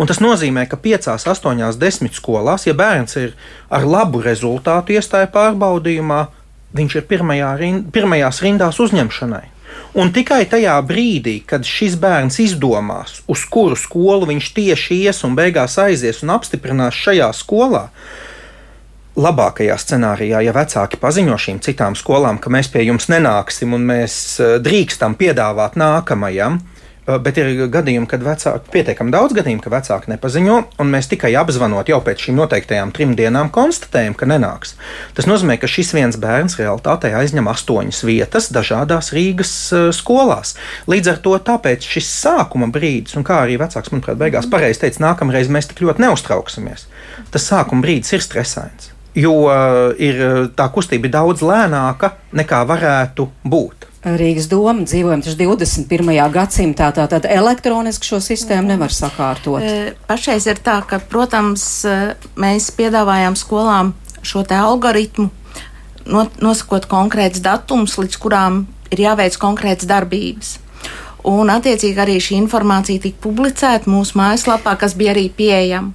[0.00, 3.34] Un tas nozīmē, ka 5, 8, 10 skolās, ja bērns ir
[3.68, 6.26] ar labu rezultātu iestāja pārbaudījumā,
[6.76, 9.46] viņš ir pirmajā rind, pirmajās rindās uzņemšanai.
[10.00, 15.34] Un tikai tajā brīdī, kad šis bērns izdomās, uz kuru skolu viņš tieši ies un
[15.38, 17.88] beigās aizies un apstiprinās šajā skolā,
[19.20, 24.14] labākajā scenārijā, ja vecāki paziņo šīm citām skolām, ka mēs pie jums nenāksim un mēs
[24.38, 26.60] eh, drīkstam piedāvāt nākamajam,
[27.18, 31.90] bet ir gadījumi, kad vecāki, pietiekami daudz gadījumu, ka vecāki nepaziņo, un mēs tikai apzvanot
[31.90, 34.76] jau pēc šīm noteiktajām trim dienām konstatējam, ka nenāks.
[35.16, 40.54] Tas nozīmē, ka šis viens bērns realitātē aizņem astoņas vietas dažādās Rīgas uh, skolās.
[40.90, 45.04] Līdz ar to tāpēc šis sākuma brīdis, un kā arī vecāks, manuprāt, beigās pareizi teica,
[45.08, 46.86] nākamreiz mēs tik ļoti neuztrauksimies.
[47.34, 50.24] Tas sākuma brīdis ir stresains, jo uh, ir,
[50.56, 53.89] tā kustība ir daudz lēnāka nekā varētu būt.
[54.00, 56.14] Rīgas doma dzīvojam taču 21.
[56.32, 59.60] gadsimtā, tātad elektroniski šo sistēmu nevar sakārtot.
[59.60, 61.98] E, pašreiz ir tā, ka, protams, e,
[62.40, 63.92] mēs piedāvājām skolām
[64.24, 65.28] šo te algoritmu,
[66.40, 70.56] nosakot konkrēts datums, līdz kurām ir jāveic konkrēts darbības.
[71.28, 75.92] Un, attiecīgi, arī šī informācija tika publicēta mūsu mājaslapā, kas bija arī pieejama.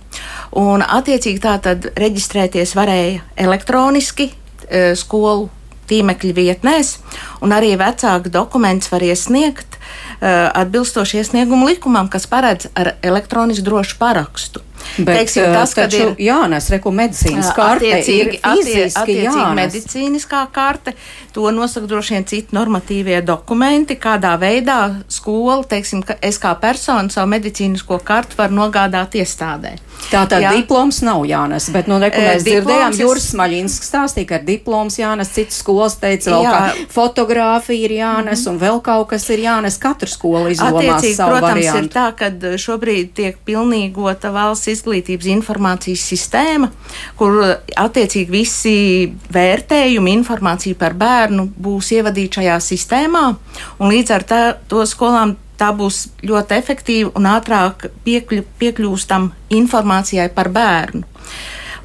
[0.61, 5.49] Un, attiecīgi, tā tad reģistrēties varēja elektroniski e, skolu
[5.89, 6.97] tīmekļa vietnēs,
[7.45, 13.99] un arī vecāku dokumentus var iesniegt uh, atbilstoši iesniegumu likumam, kas paredz ar elektronisku drošu
[14.01, 14.63] parakstu.
[14.97, 19.57] Bet, Teiksim, tas, ka ir jānes reku medicīnas karte, attiecīgi, attiecīgi jānes.
[19.57, 20.93] medicīniskā karte,
[21.35, 24.79] to nosaka droši vien citi normatīvie dokumenti, kādā veidā
[25.11, 29.75] skola, teiksim, ka es kā persona savu medicīnisko kartu varu nogādāt iestādē.
[30.05, 30.51] Tātad Jā.
[30.53, 32.99] diploms nav jānes, bet, nu, neko mēs dzirdējām, es...
[33.01, 36.51] Juris Smaļinskis stāstīja, ka ar diploms jānes, citas skolas teica, vēl Jā.
[36.53, 38.53] kā fotografija ir jānes mm -hmm.
[38.53, 41.83] un vēl kaut kas ir jānes, katra skola izdomās savu protams, variantu.
[41.83, 46.69] ir tā, ka šobrīd tiek pilnīgota valsts izglītības informācijas sistēma,
[47.17, 53.35] kur attiecīgi visi vērtējumi, informācija par bērnu būs ievadīta šajā sistēmā,
[53.79, 60.29] un līdz ar tā, to skolām tā būs ļoti efektīva un ātrāk piekļu, piekļūstam informācijai
[60.35, 61.03] par bērnu.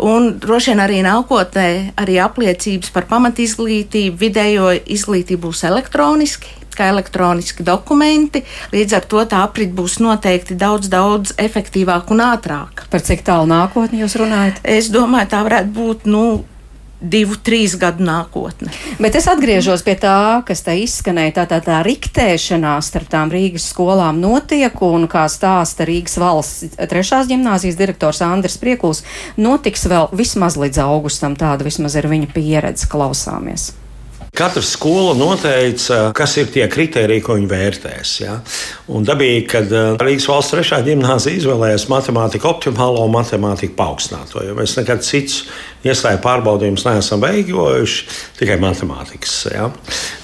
[0.00, 1.68] Un droši vien arī nākotnē
[2.00, 8.42] arī apliecības par pamatizglītību, vidējo izglītību būs elektroniski kā elektroniski dokumenti.
[8.72, 12.88] Līdz ar to tā aprit būs noteikti daudz, daudz efektīvāka un ātrāka.
[12.92, 14.62] Par cik tālu nākotni jūs runājat?
[14.64, 16.08] Es domāju, tā varētu būt.
[16.10, 16.24] Nu,
[17.00, 18.70] divu, trīs gadu nākotne.
[19.00, 21.34] Bet es atgriežos pie tā, kas te izskanēja.
[21.40, 27.30] Tā, tā, tā riktēšanās starp tām Rīgas skolām notiek, un kā stāsta Rīgas valsts trešās
[27.30, 29.04] gimnāzijas direktors Andris Priekuls,
[29.40, 31.38] notiks vēl vismaz līdz augustam.
[31.40, 32.90] Tāda vismaz ir viņa pieredze.
[32.90, 33.70] Klausāmies!
[34.30, 38.12] Katra skola noteica, kas ir tie kriteriji, ko viņi vērtēs.
[38.22, 38.36] Ja?
[38.94, 44.54] Un dabīgi, kad uh, Rīgas valsts trešā gimnāzija izvēlējās matemātiku optimālo un matemātiku paaugstināto, jo
[44.58, 45.42] mēs nekad citus
[45.82, 49.36] iestāju pārbaudījumus neesam veidojuši, tikai matemātikas.
[49.50, 49.68] Ja?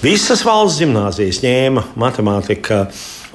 [0.05, 2.85] Visas valsts gimnāzijas ņēma matemātiku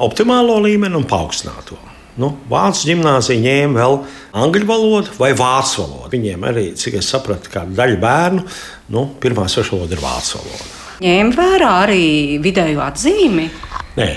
[0.02, 1.82] optimālo līmeni un paaugstināto.
[2.20, 3.94] Nu, Vācu gimnāzija ņēma vēl
[4.44, 6.10] angļu valodu vai vācu valodu.
[6.12, 8.44] Viņiem arī, cik es sapratu, daļa bērnu,
[8.92, 10.68] nu, pirmā svešu valoda ir vācu valoda.
[11.02, 12.04] Ņēma vērā arī
[12.44, 13.48] vidējo atzīmi.
[13.98, 14.12] Nē,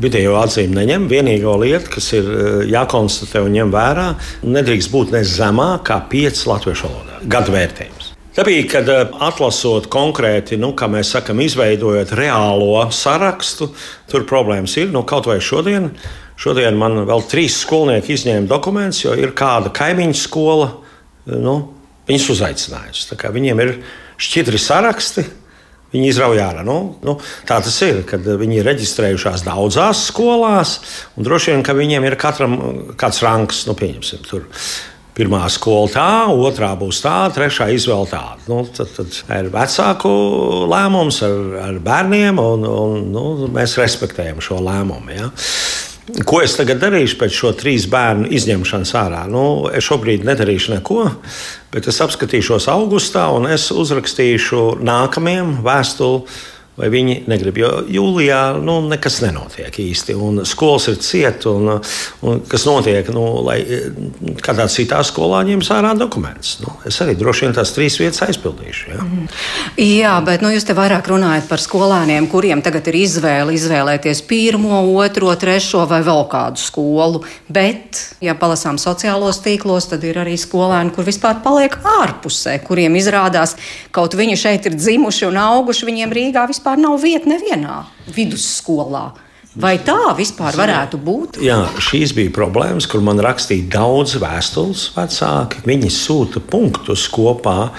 [0.00, 1.08] Vidējo atzīmi neņem.
[1.10, 4.06] Vienīgā lieta, kas ir eh, jākonstatē un ņem vērā,
[4.48, 8.06] nedrīkst būt ne zemāk kā 5 latviešu valodā gadu vērtējums.
[8.38, 13.68] Tāpēc, kad eh, atlasot konkrēti, nu, kā mēs sakām, izveidojot reālo sarakstu,
[14.08, 14.88] tur problēmas ir.
[14.94, 15.92] Nu, kaut vai šodien
[16.40, 20.70] Šodien man vēl trīs skolnieki izņēma dokumentus, jo ir kāda kaimiņu skola,
[21.36, 21.56] nu,
[22.08, 23.18] viņus uzaicinājusi.
[23.34, 23.72] Viņiem ir
[24.20, 25.26] šķidri saraksti.
[25.90, 26.62] Viņi izrauj ārā.
[26.62, 27.16] Nu, nu,
[27.48, 30.76] tā tas ir, kad viņi ir reģistrējušās daudzās skolās,
[31.18, 32.54] droši vien, ka viņiem ir katram
[33.00, 34.46] kāds rangs, nu, pieņemsim, tur
[35.10, 38.44] Pirmā skola tā, otrā būs tā, trešā izvēle tāda.
[38.48, 40.10] Nu, tad, tad ir vecāku
[40.70, 45.12] lēmums ar, ar bērniem, un, un nu, mēs respektējam šo lēmumu.
[45.16, 45.28] Ja.
[46.26, 49.24] Ko es tagad darīšu pēc šo trīs bērnu izņemšanas ārā?
[49.30, 49.44] Nu,
[49.74, 51.04] es šobrīd nedarīšu neko,
[51.72, 56.24] bet es apskatīšos augustā un es uzrakstīšu nākamajam vēstuli
[56.80, 57.60] vai viņi negrib.
[57.60, 61.72] Jo jūlijā nu, nekas nenotiek īsti, un skolas ir cietas, un,
[62.26, 63.60] un kas notiek, nu, lai
[64.40, 66.56] kādā citā skolā ņems ārā dokumentus.
[66.64, 68.92] Nu, es arī droši vien tās trīs vietas aizpildīšu.
[68.94, 69.04] Ja?
[69.04, 69.28] Mm.
[69.80, 74.82] Jā, bet nu, jūs te vairāk runājat par skolēniem, kuriem tagad ir izvēle izvēlēties pirmo,
[75.00, 77.22] otro, trešo vai vēl kādu skolu.
[77.50, 83.56] Bet, ja palasām sociālos tīklos, tad ir arī skolēni, kur vispār paliek ārpusē, kuriem izrādās,
[83.94, 89.10] kaut viņi šeit ir dzimuši un auguši, viņiem Rīgā vispār vispār nav vieta nevienā vidusskolā.
[89.58, 91.40] Vai tā vispār varētu būt?
[91.42, 95.64] Jā, šīs bija problēmas, kur man rakstīja daudz vēstules vecāki.
[95.66, 97.72] Viņi sūta punktus kopā,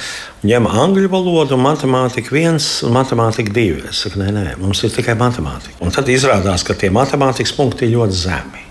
[0.44, 3.86] ņem angļu valodu, matemātiku viens un matemātiku divi.
[3.88, 5.80] Es saku, nē, nē, mums ir tikai matemātika.
[5.80, 8.68] Un tad izrādās, ka tie matemātikas punkti ir ļoti zemi.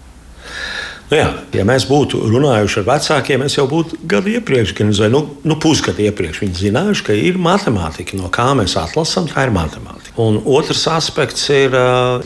[1.11, 1.27] Nu jā,
[1.59, 6.05] ja mēs būtu runājuši ar vecākiem, es jau būtu gadu iepriekš, gan nu, nu, pusgadu
[6.05, 6.39] iepriekš.
[6.45, 10.15] Viņi zinājuši, ka ir matemātika, no kā mēs atlasām, tā ir matemātika.
[10.23, 11.75] Un otrs aspekts ir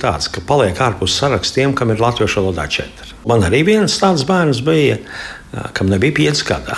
[0.02, 3.16] tāds, ka paliek ārpus sarakstiem, kam ir latviešu valodā četri.
[3.24, 5.00] Man arī viens tāds bērns bija,
[5.72, 6.76] kam nebija pieci gadi.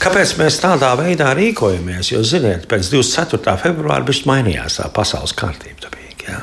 [0.00, 2.14] Kāpēc mēs tādā veidā rīkojamies?
[2.14, 3.60] Jo, ziniet, pēc 24.
[3.60, 5.90] februāra viss mainījās tā pasaules kārtība.
[5.90, 6.40] Dabīgi, ja?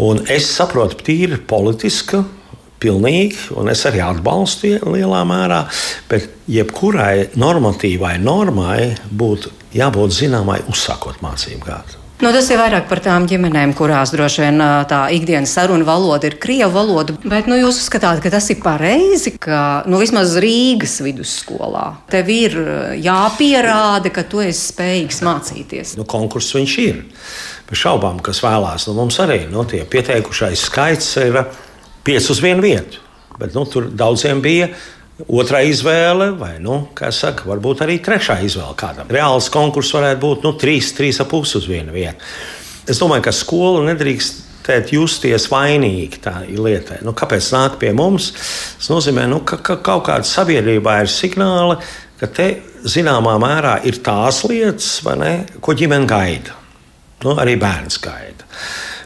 [0.00, 2.22] Un es saprotu, tīri politiski
[2.80, 5.64] Pilnīgi, un es arī atbalstu lielā mērā,
[6.08, 12.00] bet jebkurai normatīvai normai būtu jābūt zināmai uzsākot mācību gadu.
[12.20, 16.34] Nu, tas ir vairāk par tām ģimenēm, kurās droši vien tā ikdienas saruna valoda ir
[16.42, 17.14] krievu valoda.
[17.24, 22.58] Bet nu, jūs uzskatāt, ka tas ir pareizi, ka nu, vismaz Rīgas vidusskolā tev ir
[23.00, 25.94] jāpierāda, ka tu esi spējīgs mācīties.
[25.96, 27.00] Nu, konkurss viņš ir.
[27.70, 28.84] Bez šaubām, kas vēlās.
[28.90, 31.40] Nu, mums arī nu, tie pieteikušais skaits ir
[32.10, 33.00] 5 uz vienu vietu.
[33.40, 34.68] Bet nu, tur daudziem bija
[35.28, 39.10] otrā izvēle, vai nu, saka, varbūt arī trešā izvēle kādam.
[39.12, 42.30] Reāls konkurss varētu būt nu, 3, 3,5 uz vienu vietu.
[42.90, 44.46] Es domāju, ka skola nedrīkst
[44.90, 47.00] justies vainīgi tā lietai.
[47.02, 48.30] Nu, kāpēc nāk pie mums?
[48.78, 51.78] Tas nozīmē, nu, ka, ka kaut kāda sabiedrībā ir signāli,
[52.20, 52.48] ka te
[52.86, 55.32] zināmā mērā ir tās lietas, ne,
[55.64, 56.54] ko ģimene gaida.
[57.24, 58.46] Nu, arī bērns gaida.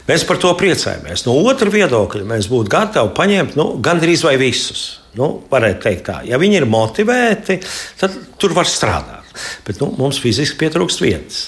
[0.05, 1.25] Mēs par to priecājamies.
[1.25, 4.85] No otra viedokļa mēs būtu gatavi paņemt nu, gandrīz vai visus.
[5.15, 6.19] Nu, varētu teikt, tā.
[6.27, 7.61] Ja viņi ir motivēti,
[8.01, 9.25] tad tur var strādāt.
[9.65, 11.43] Bet nu, mums fiziski pietrūkst vietas.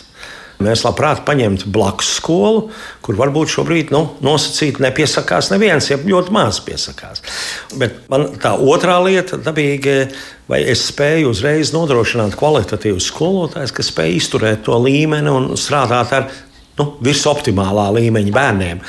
[0.64, 2.64] Mēs labprāt paņemtu blakus skolu,
[3.06, 7.22] kur varbūt šobrīd nu, nosacīti nepiesakās neviens, ja ļoti maz piesakās.
[7.78, 10.00] Bet man tā otrā lieta, dabīgi,
[10.50, 16.32] vai es spēju uzreiz nodrošināt kvalitatīvus skolotājus, kas spēj izturēt to līmeni un strādāt ar
[16.80, 18.84] nu, virsoptimālā līmeņa bērniem.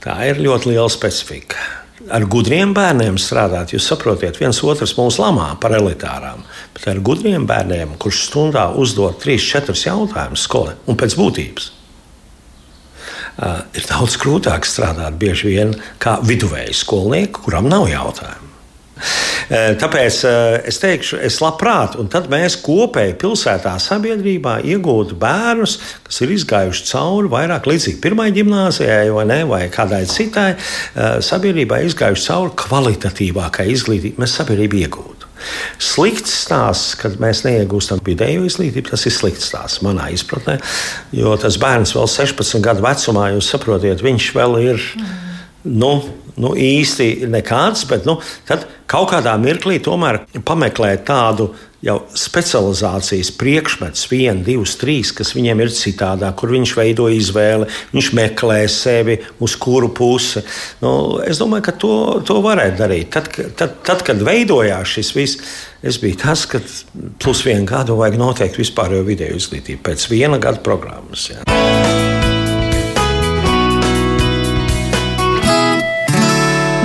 [0.00, 1.60] Tā ir ļoti liela specifika.
[2.08, 3.74] ar gudriem bērniem strādāt.
[3.74, 6.40] Jūs saprotat, viens otrs mūs lamā par elitārām,
[6.74, 11.70] bet ar gudriem bērniem, kurš stundā uzdod 3-4 jautājumus skolē un pēc būtības.
[13.76, 18.49] Ir daudz grūtāk strādāt bieži vien kā viduvēju skolnieku, kuram nav jautājumu.
[19.50, 25.78] Eh, tāpēc eh, es teikšu, es labprāt, un tad mēs kopēji pilsētā sabiedrībā iegūtu bērnus,
[26.06, 31.82] kas ir izgājuši cauri vairāk līdzīgi pirmai gimnājai vai, ne, vai kādai citai eh, sabiedrībai,
[31.88, 35.30] izgājuši cauri kvalitatīvākai izglītībai, mēs sabiedrību iegūtu.
[35.80, 40.58] Slikts stāsts, kad mēs neiegūstam vidējo izglītību, tas ir slikts stāsts manā izpratnē.
[41.16, 44.86] Jo tas bērns vēl 16 gadu vecumā, jūs saprotat, viņš vēl ir.
[45.64, 45.90] Nu,
[46.40, 48.16] nu, īsti nekāds, bet nu,
[48.88, 51.50] kaut kādā mirklī tomēr pameklēt tādu
[51.84, 58.10] jau specializācijas priekšmets, viens, divs, trīs, kas viņiem ir citādāk, kur viņš veido izvēli, viņš
[58.16, 60.44] meklē sevi, uz kuru pusi.
[60.84, 61.94] Nu, es domāju, ka to,
[62.28, 63.12] to varētu darīt.
[63.16, 66.60] Tad, tad, tad, kad veidojās šis viss, es biju tas, ka
[67.20, 71.30] plus vienu gadu vajag noteikti vispārējo video izglītību pēc viena gada programmas.
[71.32, 71.59] Jā.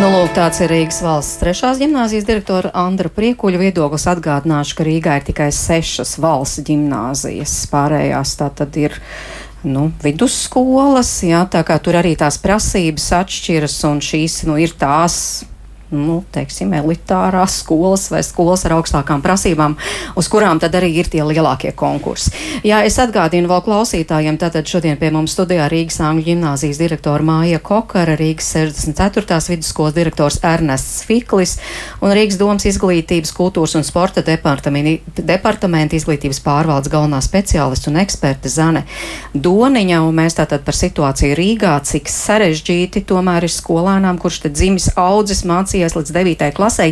[0.05, 4.03] Nu, lūk, tāds ir Rīgas valsts trešās gimnāzijas direktora Andra Priekuļa viedoklis.
[4.11, 7.55] Atgādināšu, ka Rīgā ir tikai sešas valsts gimnāzijas.
[7.71, 8.93] Pārējās tā tad ir
[9.65, 15.17] nu, vidusskolas, jā, tā kā tur arī tās prasības atšķiras, un šīs nu, ir tās
[15.93, 19.75] nu, teiksim, elitārās skolas vai skolas ar augstākām prasībām,
[20.17, 22.31] uz kurām tad arī ir tie lielākie konkursi.
[22.65, 27.61] Jā, es atgādinu vēl klausītājiem, tātad šodien pie mums studijā Rīgas Angļu ģimnāzijas direktora Māja
[27.61, 29.37] Kokara, Rīgas 64.
[29.51, 31.57] vidusskolas direktors Ernests Fiklis
[32.01, 38.85] un Rīgas domas izglītības, kultūras un sporta departamenta izglītības pārvaldes galvenā speciālista un eksperte Zane
[39.35, 44.89] Doniņa, un mēs tātad par situāciju Rīgā, cik sarežģīti tomēr ir skolēnām, kurš te dzimis
[44.97, 46.51] audzis mācības mācījies līdz 9.
[46.55, 46.87] klasē,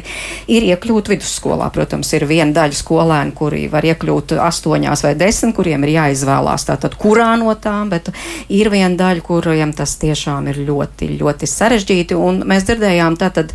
[0.51, 1.69] ir iekļūt vidusskolā.
[1.73, 6.95] Protams, ir viena daļa skolēnu, kuri var iekļūt 8 vai 10, kuriem ir jāizvēlās tātad,
[6.99, 8.11] kurā no tām, bet
[8.49, 12.17] ir viena daļa, kuriem tas tiešām ir ļoti, ļoti sarežģīti.
[12.17, 13.53] Un mēs dzirdējām, tātad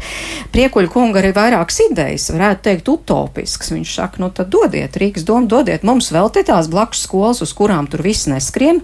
[0.54, 3.72] priekuļu kunga arī vairākas idejas, varētu teikt, utopisks.
[3.74, 7.52] Viņš saka, nu tad dodiet, Rīgas doma, dodiet mums vēl te tās blakus skolas, uz
[7.56, 8.82] kurām tur viss neskrien.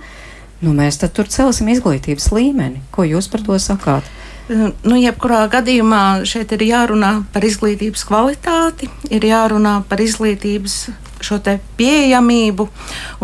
[0.64, 2.80] Nu, mēs tad tur celsim izglītības līmeni.
[2.95, 4.07] Ko jūs par to sakāt?
[4.49, 10.74] Nu, jebkurā gadījumā šeit ir jārunā par izglītības kvalitāti, ir jārunā par izglītības
[11.24, 11.38] šo
[11.78, 12.66] pieejamību.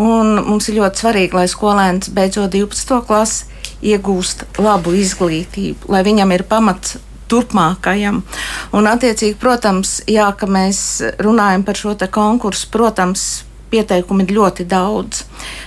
[0.01, 3.03] Mums ir ļoti svarīgi, lai skolēns beidzot 12.
[3.05, 3.45] klasi
[3.93, 6.97] iegūst labu izglītību, lai viņam ir pamats
[7.31, 8.23] turpmākajam.
[8.75, 15.25] Un, attiecīgi, protams, jā, ka mēs runājam par šo konkursu, protams, pieteikumu ir ļoti daudz,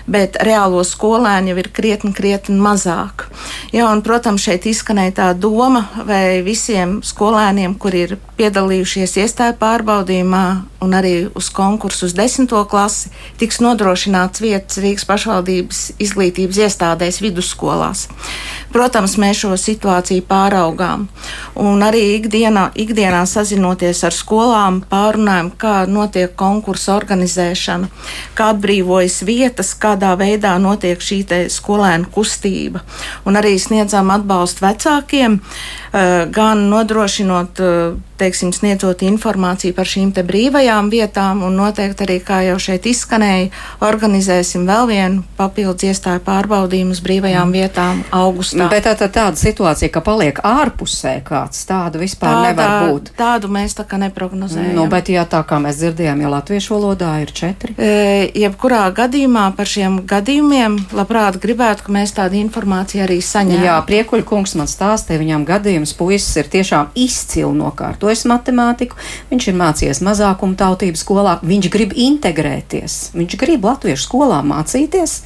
[0.10, 3.28] bet reālo skolēnu jau ir krietni, krietni mazāk.
[3.74, 10.46] Jā, un, protams, šeit izskanēja tā doma, vai visiem skolēniem, kuri ir piedalījušies iestāju pārbaudījumā
[10.84, 18.08] un arī uz konkursu uz desmito klasi, tiks nodrošināts vietas Rīgas pašvaldības izglītības iestādēs vidusskolās.
[18.74, 21.08] Protams, mēs šo situāciju pāraugām
[21.62, 27.90] un arī ikdienā, ikdienā sazinoties ar skolām, pārunājam, kā notiek konkursu organizēšana,
[28.38, 31.24] kā atbrīvojas vietas, kādā veidā notiek šī
[31.54, 32.84] skolēnu kustība.
[33.26, 40.90] Un arī sniedzam atbalstu vecākiem, eh, gan nodrošinot eh, teiksim, sniedzot informāciju par šīm brīvajām
[40.94, 43.50] vietām, un noteikti arī, kā jau šeit izskanēja,
[43.84, 47.58] organizēsim vēl vienu papildus iestāju pārbaudījumu uz brīvajām mm.
[47.58, 48.70] vietām augustā.
[48.72, 53.12] Bet tā, tā, tāda situācija, ka paliek ārpusē kāds, tādu vispār tā, nevar tā, būt.
[53.18, 54.76] Tādu mēs tā kā neprognozējam.
[54.78, 57.76] Nu, bet jā, tā kā mēs dzirdējām, ja latviešu valodā ir četri.
[57.78, 63.68] E, jebkurā gadījumā par šiem gadījumiem labprāt gribētu, ka mēs tādu informāciju arī saņemtu.
[63.68, 68.96] Jā, priekuļkungs man stāstīja, viņam gadījums puisis ir tiešām izcili nokārtojis gatavojas matemātiku,
[69.32, 75.24] viņš ir mācījies mazākuma tautību skolā, viņš grib integrēties, viņš grib latviešu skolā mācīties.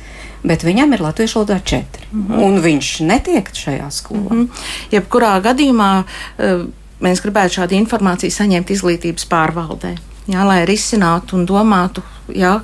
[0.47, 2.43] Bet viņam ir latviešu valodā četri, mm -hmm.
[2.43, 4.31] un viņš netiek šajā skolā.
[4.31, 4.47] Mm -hmm.
[4.91, 6.03] Jebkurā gadījumā
[6.38, 6.65] eh,
[7.01, 12.61] mēs gribētu šādu informāciju saņemt izglītības pārvaldē, jā, lai risinātu un domātu, jā,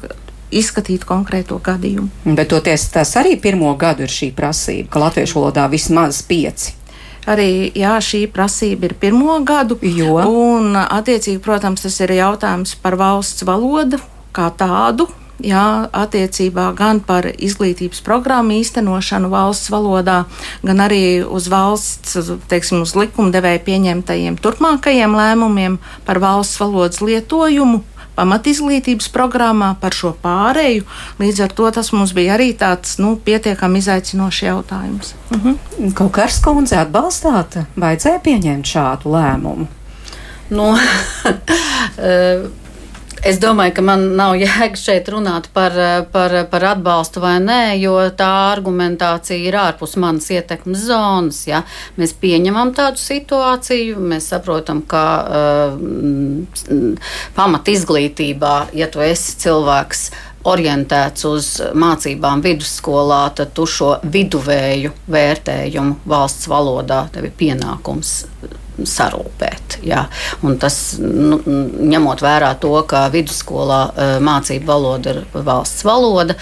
[0.51, 2.09] izskatīt konkrēto gadījumu.
[2.25, 6.82] Bet toties tas arī pirmo gadu ir šī prasība, ka latviešu valodā vismaz pieci.
[7.29, 9.77] Arī jā, šī prasība ir pirmo gadu.
[9.81, 10.19] Jo.
[10.27, 14.01] Un, attiecīgi, protams, tas ir jautājums par valsts valodu
[14.35, 15.07] kā tādu.
[15.43, 20.19] Jā, attiecībā gan par izglītības programmu īstenošanu valsts valodā,
[20.63, 22.15] gan arī uz valsts,
[22.51, 27.81] teiksim, uz likumdevēja pieņemtajiem turpmākajiem lēmumiem par valsts valodas lietojumu
[28.17, 30.85] pamatizglītības programmā par šo pāreju.
[31.21, 35.13] Līdz ar to tas mums bija arī tāds nu, pietiekami izaicinošs jautājums.
[35.33, 35.93] Mhm.
[35.97, 39.67] Kaut kāds kundze atbalstāt, vajadzēja pieņemt šādu lēmumu.
[40.53, 40.73] Nu,
[43.23, 45.75] Es domāju, ka man nav jēga šeit runāt par,
[46.11, 51.39] par, par atbalstu vai nē, jo tā argumentācija ir ārpus manas ietekmes zonas.
[51.47, 51.61] Ja?
[51.95, 55.79] Mēs pieņemam tādu situāciju, mēs saprotam, ka uh,
[57.37, 60.03] pamat izglītībā, ja tu esi cilvēks,
[60.43, 68.17] orientēts uz mācībām vidusskolā, tad tu šo viduvēju vērtējumu valsts valodā tev ir pienākums
[68.79, 69.79] sarūpēt.
[69.85, 70.05] Jā.
[70.45, 71.39] Un tas, nu,
[71.93, 76.37] ņemot vērā to, ka vidusskolā uh, mācību valoda ir valsts valoda,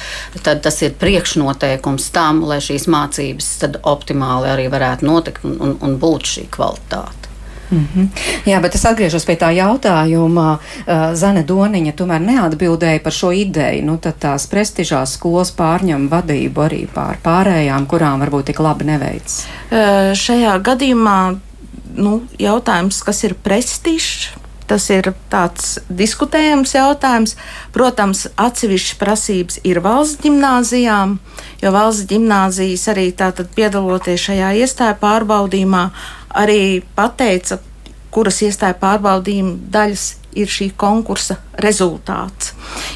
[0.45, 3.51] tad tas ir priekšnoteikums tam, lai šīs mācības
[3.87, 7.21] optimāli arī varētu notikt un, un, un būt šī kvalitāte.
[7.71, 8.07] Mm -hmm.
[8.45, 10.57] Jā, bet es atgriežos pie tā jautājuma.
[10.87, 13.85] Uh, Zane Doniņa tomēr neatbildēja par šo ideju.
[13.85, 19.45] Nu, tad tās prestižās skolas pārņem vadību arī pār pārējām, kurām varbūt tik labi neveic.
[19.71, 21.35] Uh, šajā gadījumā
[21.95, 24.31] nu, jautājums, kas ir prestižs.
[24.71, 27.33] Tas ir tāds diskutējams jautājums.
[27.75, 31.17] Protams, atsevišķas prasības ir valsts gimnāzijām,
[31.59, 33.09] jo valsts gimnāzijas arī
[33.57, 35.83] piedaloties šajā iestāju pārbaudījumā,
[36.39, 37.59] arī pateica,
[38.15, 40.07] kuras iestāju pārbaudījuma daļas
[40.39, 42.53] ir šī konkursa rezultāts.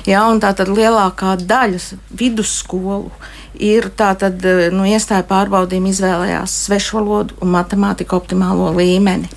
[0.08, 3.12] Un tā tad lielākā daļa vidusskolu
[3.60, 9.30] ir tātad eh, nu, iestāju pārbaudījuma izvēlējās svešvalodu un matemātiku optimālo līmeni.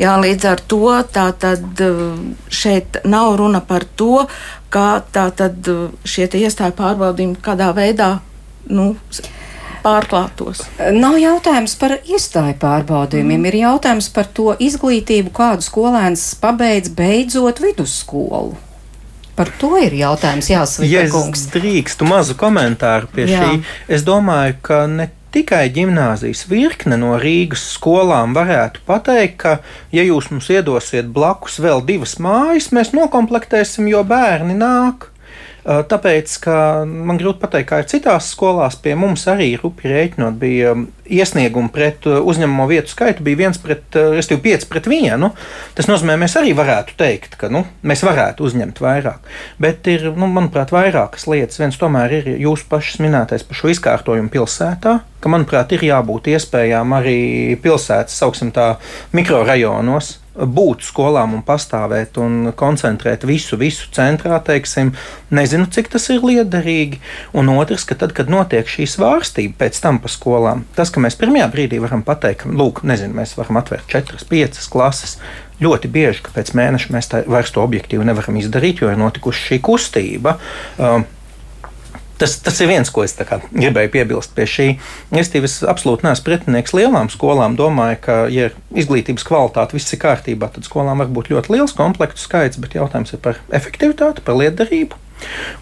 [0.00, 2.00] Jā, līdz ar to tātad eh,
[2.48, 4.26] šeit nav runa par to,
[4.72, 8.16] kā tātad eh, šie iestāju pārbaudījumi kādā veidā.
[8.70, 8.92] Nu,
[9.84, 10.64] pārklātos.
[10.92, 13.50] Nav jautājums par iestāju pārbaudījumiem, mm.
[13.50, 18.58] ir jautājums par to izglītību, kādu skolēns pabeidz beidzot vidusskolu.
[19.40, 20.84] Par to ir jautājums jāsaka.
[20.84, 23.40] Ja es drīkstu mazu komentāru pie Jā.
[23.40, 23.62] šī,
[23.96, 29.54] es domāju, ka ne tikai gimnāzijas virkne no Rīgas skolām varētu pateikt, ka,
[29.96, 35.08] ja jūs mums iedosiet blakus vēl divas mājas, mēs nokomplektēsim, jo bērni nāk.
[35.64, 36.54] Tāpēc, ka
[36.88, 40.72] man grūti pateikt, kā ir citās skolās, pie mums arī rupi rēķinot, bija
[41.10, 45.32] iesniegumi pret uzņemamo vietu skaitu, bija viens pret, respektīvi, pieci pret vienu.
[45.76, 49.28] Tas nozīmē, mēs arī varētu teikt, ka nu, mēs varētu uzņemt vairāk.
[49.60, 51.60] Bet ir, nu, manuprāt, vairākas lietas.
[51.60, 56.96] Viens tomēr ir jūsu pašas minētais par šo izkārtojumu pilsētā, ka, manuprāt, ir jābūt iespējām
[56.96, 57.20] arī
[57.60, 58.22] pilsētas,
[58.56, 58.72] tā,
[59.16, 64.92] mikrorajonos būt skolām un pastāvēt un koncentrēt visu, visu centrā, teiksim,
[65.34, 67.00] nezinu, cik tas ir liederīgi.
[67.36, 71.18] Un otrs, ka tad, kad notiek šī svārstība pēc tam pa skolām, tas, ka mēs
[71.20, 75.18] pirmajā brīdī varam pateikt, ka, lūk, nezinu, mēs varam atvērt četras, piecas klases.
[75.60, 79.50] Ļoti bieži, ka pēc mēneša mēs tā, vairs to objektīvi nevaram izdarīt, jo ir notikusi
[79.50, 80.38] šī kustība.
[80.78, 81.02] Uh,
[82.20, 84.68] Tas, tas ir viens, ko es gribēju piebilst pie šī.
[85.16, 85.32] Es,
[85.64, 87.56] absolūti neesmu pretinieks lielām skolām.
[87.56, 91.76] Domāju, ka, ja ir izglītības kvalitāte, viss ir kārtībā, tad skolām var būt ļoti liels
[91.76, 95.00] komplektu skaits, bet jautājums ir par efektivitāti, par lietderību.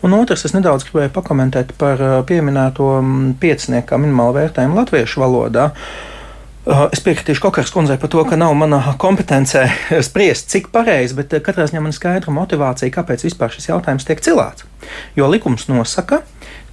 [0.06, 2.92] Un otrs, es nedaudz gribēju pakomentēt par pieminēto
[3.42, 5.72] piecinieku minimālu vērtējumu latviešu valodā.
[5.72, 6.17] Uh,
[6.68, 9.66] es piekritīšu Kokaras kundzei par to, ka nav manā kompetencē
[10.08, 14.08] spriest, cik pareizi, bet uh, katrā ziņā man ir skaidra motivācija, kāpēc vispār šis jautājums
[14.08, 14.66] tiek cilāts.
[15.16, 16.22] Jo likums nosaka,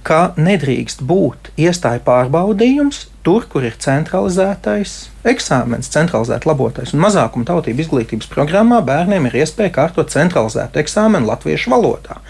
[0.06, 4.94] ka nedrīkst būt iestāju pārbaudījums tur, kur ir centralizētais
[5.26, 6.92] eksāmens, centralizēta labotais.
[6.94, 12.20] Un mazākuma tautību izglītības programmā bērniem ir iespēja kārtot centralizētu eksāmenu latviešu valodā.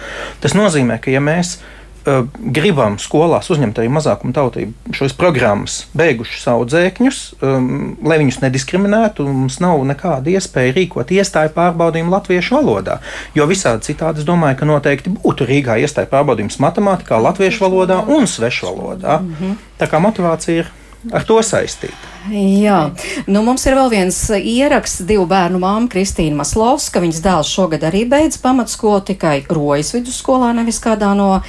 [0.40, 1.58] Tas nozīmē, ka ja mēs
[2.07, 2.24] uh,
[2.57, 7.68] gribam skolās uzņemt arī mazākuma tautību šos programmas, beigušus audzēkņus, um,
[8.07, 12.98] lai viņus nediskriminētu, mums nav nekāda iespēja rīkot iestāju pārbaudījumu latviešu valodā.
[13.36, 18.28] Jo visādi citādi es domāju, ka noteikti būtu Rīgā iestāju pārbaudījums matemātikā, latviešu valodā un
[18.30, 19.20] svešu valodā.
[19.22, 19.57] Mhm.
[19.80, 20.74] Tā kā motivācija ir
[21.12, 22.15] ar to saistīta.
[22.32, 22.90] Jā,
[23.30, 25.04] nu mums ir vēl viens ieraksts.
[25.06, 26.98] Divu bērnu māma Kristīna Maslovska.
[27.02, 31.44] Viņas dēls šogad arī beidz pamatskolu tikai Rojas vidusskolā, nevis kādā no uh,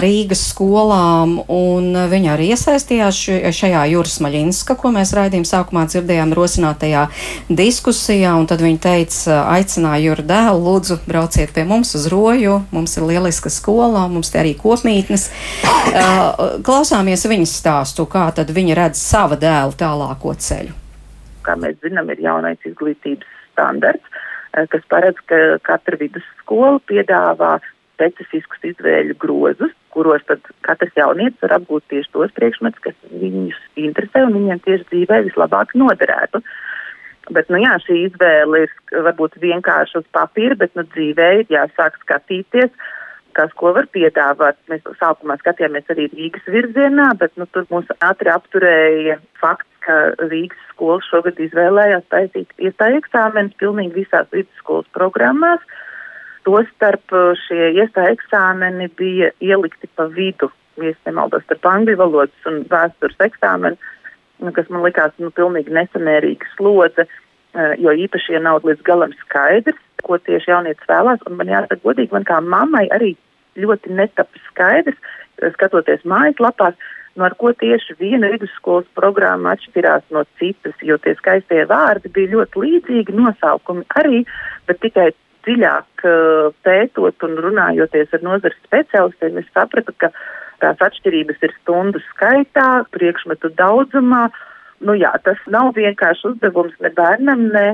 [0.00, 1.34] Rīgas skolām.
[1.52, 3.20] Un viņa arī iesaistījās
[3.58, 7.04] šajā Jūras Maļinska, ko mēs raidījuma sākumā dzirdējām, rosinātajā
[7.52, 8.32] diskusijā.
[8.40, 12.62] Un tad viņa teica, aicināja Jūra dēlu, lūdzu, brauciet pie mums uz Roju.
[12.72, 15.28] Mums ir lieliska skola, mums te arī kopmītnes.
[15.92, 20.76] Uh, klausāmies viņas stāstu, kā tad viņa redz sava dēla tālāk tālāko ceļu?
[21.46, 24.04] Kā mēs zinām, ir jaunais izglītības standarts,
[24.54, 27.58] eh, kas paredz, ka katra vidusskola piedāvā
[27.98, 30.22] specifiskus izvēļu grozus, kuros
[30.62, 35.74] katrs jaunietis var apgūt tieši tos priekšmetus, kas viņus interesē un viņiem tieši dzīvē vislabāk
[35.74, 36.42] noderētu.
[37.30, 38.70] Bet, nu jā, šī izvēle ir
[39.04, 42.70] varbūt vienkārši uz papīra, bet nu, dzīvē ir jāsāk skatīties,
[43.36, 44.56] kas ko var piedāvāt.
[44.70, 49.98] Mēs sākumā skatījāmies arī Rīgas virzienā, bet nu, tur mūs ātri apturēja fakts, ka
[50.30, 55.60] Rīgas skolas šogad izvēlējās taisīt iestāju eksāmenus pilnīgi visās vidusskolas programmās.
[56.46, 57.12] Tostarp
[57.44, 60.50] šie iestāju eksāmeni bija ielikti pa vidu,
[60.80, 63.76] ja nemaldos, starp angļu valodas un vēstures eksāmenu
[64.38, 69.14] Nu, kas man likās nu, pilnīgi nesamērīga slodze, eh, jo īpaši, ja nav līdz galam
[69.24, 71.24] skaidrs, ko tieši jaunietis vēlās.
[71.26, 73.16] Un man jāsaka, godīgi, man kā mammai arī
[73.58, 74.98] ļoti netapa skaidrs,
[75.42, 76.78] eh, skatoties mājaslapās,
[77.18, 82.36] no ar ko tieši viena vidusskolas programma atšķirās no citas, jo tie skaistie vārdi bija
[82.36, 84.24] ļoti līdzīgi, nosaukumi arī,
[84.70, 85.10] bet tikai
[85.46, 90.12] dziļāk uh, pētot un runājoties ar nozares speciālistiem, es sapratu, ka
[90.62, 94.26] Tās atšķirības ir stundu skaitā, priekšmetu daudzumā.
[94.82, 97.66] Nu, jā, tas nav vienkārši uzdevums ne bērnam, ne,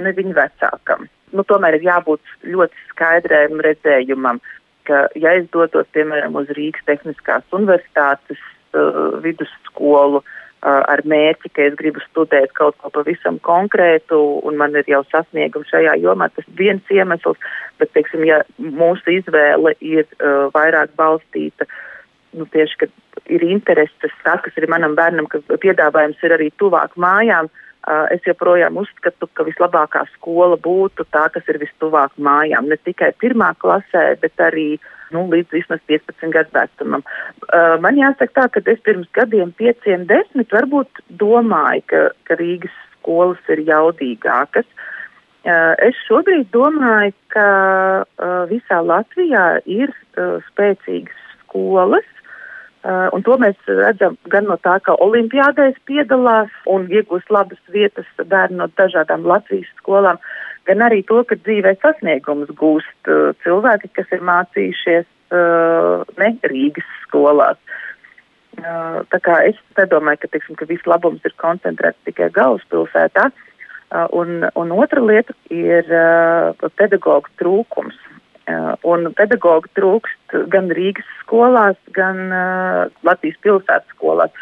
[0.00, 1.06] ne viņa vecākam.
[1.36, 4.40] Nu, tomēr ir jābūt ļoti skaidrēm redzējumam,
[4.88, 8.40] ka, ja es dotos, piemēram, uz Rīgas Tehniskās Universitātes
[8.74, 14.76] uh, vidusskolu, uh, ar mērķi, ka es gribu studēt kaut ko pavisam konkrētu, un man
[14.76, 16.30] ir jau sasniegumi šajā jomā.
[16.34, 17.38] Tas viens iemesls,
[17.80, 21.68] bet, teiksim, ja mūsu izvēle ir uh, vairāk balstīta
[22.36, 22.86] nu, tieši, ka
[23.32, 27.50] ir intereses, tas, kas ir manam bērnam, ka piedāvājums ir arī tuvāk mājām.
[27.80, 32.68] Uh, es joprojām uzskatu, ka vislabākā skola būtu tā, kas ir vistuvāk mājām.
[32.68, 34.74] Ne tikai pirmā klasē, bet arī
[35.14, 37.04] nu, līdz vismaz 15 gadu vecumam.
[37.48, 42.76] Uh, man jāsaka tā, ka es pirms gadiem, pieciem, desmit, varbūt domāju, ka, ka Rīgas
[42.98, 44.68] skolas ir jaudīgākas.
[45.40, 47.48] Uh, es šobrīd domāju, ka
[48.04, 52.08] uh, visā Latvijā ir uh, spēcīgas skolas,
[52.80, 58.08] Uh, un to mēs redzam gan no tā, ka olimpiādēs piedalās un iegūst labas vietas
[58.16, 60.16] bērni no dažādām Latvijas skolām,
[60.68, 66.90] gan arī to, ka dzīvē sasniegumus gūst uh, cilvēki, kas ir mācījušies uh, ne Rīgas
[67.06, 67.60] skolās.
[68.60, 69.58] Uh, tā kā es
[69.88, 73.30] domāju, ka, tiksim, ka viss labums ir koncentrēts tikai galvaspilsētā.
[73.90, 77.96] Uh, un, un otra lieta ir uh, pedagoģa trūkums.
[78.50, 84.34] Uh, un pedagoģi trūkst gan Rīgas skolās, gan uh, Latvijas pilsētas skolās.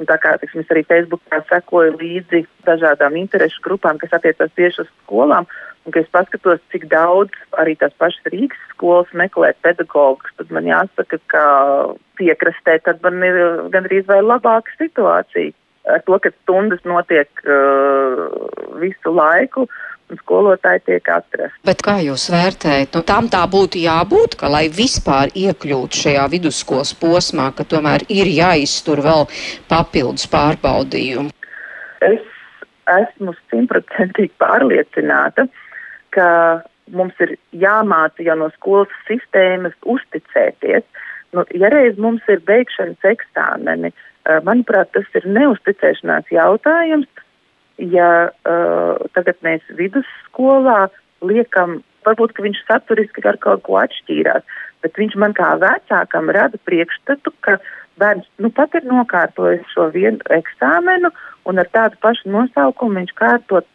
[0.00, 4.86] Un tā kā tiksim, es arī Facebookā sekoju līdzi dažādām interešu grupām, kas attiecas tieši
[4.86, 5.48] uz skolām,
[5.84, 10.68] un kad es paskatos, cik daudz arī tās pašas Rīgas skolas meklē pedagogus, tad man
[10.70, 11.44] jāsaka, ka
[12.16, 13.40] piekrastē tad man ir
[13.74, 15.52] gandrīz vai labāka situācija.
[15.90, 18.24] Ar to, ka stundas notiek uh,
[18.80, 21.60] visu laiku, uh, un skolotāji tiek atrasti.
[21.66, 22.96] Bet kā jūs vērtējat?
[22.96, 28.30] Nu, tam tā būtu jābūt, ka, lai vispār iekļūtu šajā vidusskolas posmā, ka tomēr ir
[28.30, 29.26] jāiztur vēl
[29.70, 31.30] papildus pārbaudījumu.
[32.06, 32.20] Es
[32.90, 35.46] esmu simtprocentīgi pārliecināta,
[36.16, 36.28] ka
[36.90, 40.86] mums ir jāmāca jau no skolas sistēmas uzticēties.
[41.36, 47.06] Nu, ja reiz mums ir beigšanas eksāmeni, eh, manuprāt, tas ir neusticēšanās jautājums
[47.80, 50.88] ja uh, tagad mēs vidusskolā
[51.24, 54.44] liekam, varbūt viņš saturiski ar kaut ko atšķīrās,
[54.84, 57.58] bet viņš man kā vecākam rada priekšstatu, ka
[58.00, 61.12] bērns nu pat ir nokārtojis šo vienu eksāmenu
[61.48, 63.68] un ar tādu pašu nosaukumu viņš kārtot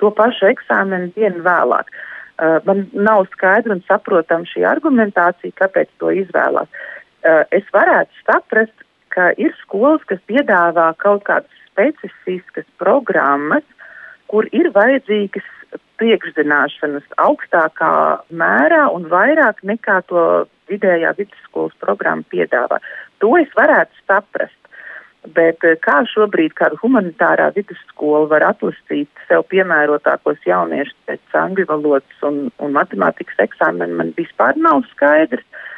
[0.00, 1.92] to pašu eksāmenu dienu vēlāk.
[2.40, 6.68] Uh, man nav skaidra un saprotama šī argumentācija, kāpēc to izvēlās.
[7.20, 13.64] Uh, es varētu saprast, ka ir skolas, kas piedāvā kaut kādus specifiskas programmas,
[14.30, 15.46] kur ir vajadzīgas
[16.00, 17.92] priekšzināšanas augstākā
[18.32, 20.24] mērā un vairāk nekā to
[20.70, 22.80] vidējā vidusskolas programma piedāvā.
[23.20, 24.56] To es varētu saprast.
[25.36, 32.24] Bet eh, kā šobrīd kāda humanitārā vidusskola var atlasīt sev piemērotākos jauniešus pēc angļu valodas
[32.24, 35.44] un, un matemātikas eksāmena, man vispār nav skaidrs.
[35.44, 35.69] Uh,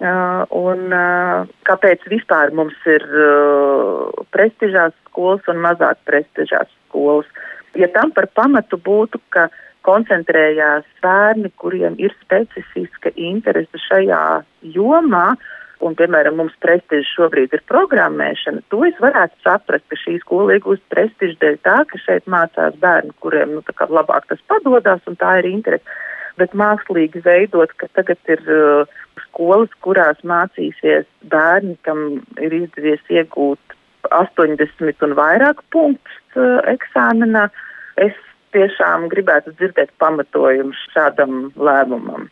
[0.00, 7.28] un uh, kāpēc vispār mums ir uh, prestižās skolas un mazāk prestižās skolas?
[7.76, 9.50] Ja tam par pamatu būtu, ka
[9.86, 14.42] koncentrējās bērni, kuriem ir specifiska interese šajā
[14.74, 15.36] jomā,
[15.80, 20.84] un, piemēram, mums prestižs šobrīd ir programmēšana, to es varētu saprast, ka šī skola iegūst
[20.92, 25.48] prestižu dēļ tā, ka šeit mācās bērni, kuriem nu, labāk tas padodas, un tā ir
[25.52, 26.00] interese.
[26.40, 33.76] Bet mākslīgi veidot, ka tagad ir uh, skolas, kurās mācīsies bērni, kam ir izdevies iegūt
[34.08, 37.48] 80 un vairāk punktus uh, eksāmenā.
[38.00, 38.16] Es
[38.56, 42.30] tiešām gribētu dzirdēt pamatojumu šādam lēmumam.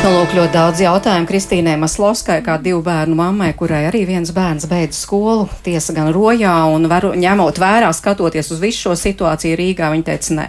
[0.00, 4.64] Nu, lūk, ļoti daudz jautājumu Kristīnai Maslovskai, kā divu bērnu mammai, kurai arī viens bērns
[4.70, 9.92] beidz skolu, tiesa gan rojā, un varu, ņemot vērā, skatoties uz visu šo situāciju Rīgā,
[9.92, 10.48] viņa teica, nē.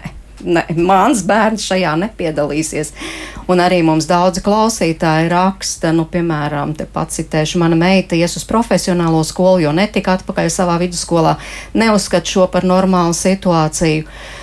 [0.56, 2.94] Ne, mans bērns šajā nepiedalīsies.
[3.52, 8.48] Un arī mums daudzi klausītāji raksta, nu, piemēram, te pats citēšu, mana meita ies uz
[8.48, 11.36] profesionālo skolu, jo netika atpakaļ savā vidusskolā.
[11.76, 14.08] Neuzskat šo par normālu situāciju.
[14.08, 14.41] Uh,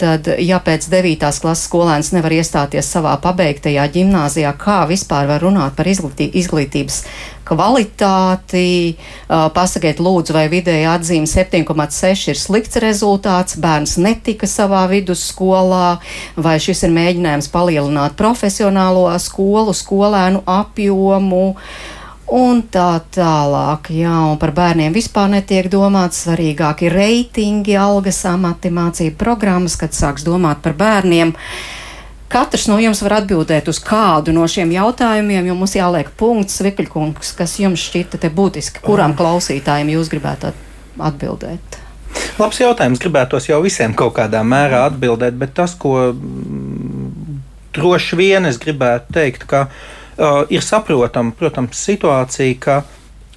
[0.00, 1.28] tad, ja pēc 9.
[1.42, 7.02] klases skolēns nevar iestāties savā pabeigtajā gimnāzijā, kā vispār var runāt par izglītī, izglītības
[7.44, 8.96] kvalitāti.
[9.28, 15.98] Uh, pasakiet, lūdzu, vai vidēja atzīme 7,6 ir slikts rezultāts, bērns netika savā vidusskolā,
[16.36, 21.50] vai šis ir mēģinājums palielināt profesionālo skolu, skolēnu apjomu.
[21.52, 21.98] Uh,
[22.32, 23.92] un tā tālāk.
[23.92, 26.24] Jā, un par bērniem vispār netiek domāts.
[26.24, 31.34] Svarīgāk ir reitingi, algas, amati, mācību programmas, kad sāks domāt par bērniem.
[32.32, 37.34] Katrs no jums var atbildēt uz kādu no šiem jautājumiem, jo mums jāliek punkts, Vikļkungs,
[37.36, 40.54] kas jums šķita te būtiski, kuram klausītājiem jūs gribētu
[40.96, 41.80] atbildēt.
[42.40, 43.00] Labs jautājums.
[43.00, 47.42] Gribētos jau visiem kaut kādā mērā atbildēt, bet tas, ko mm,
[47.76, 50.01] droši vien es gribētu teikt, ka uh,
[50.52, 52.82] ir saprotama, protams, situācija, ka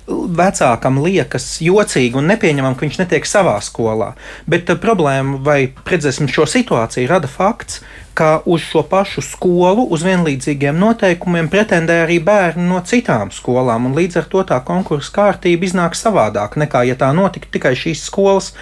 [0.06, 4.14] vecākam liekas jocīgi un nepieņemam, ka viņš netiek savā skolā.
[4.50, 5.60] Bet uh, problēma vai,
[5.90, 7.82] redzēsim, šo situāciju rada fakts,
[8.16, 13.90] ka uz šo pašu skolu, uz vienlīdzīgiem noteikumiem pretendē arī bērni no citām skolām.
[13.98, 18.54] Līdz ar to tā konkursa kārtība iznāk savādāk nekā, ja tā notiktu tikai šīs skolas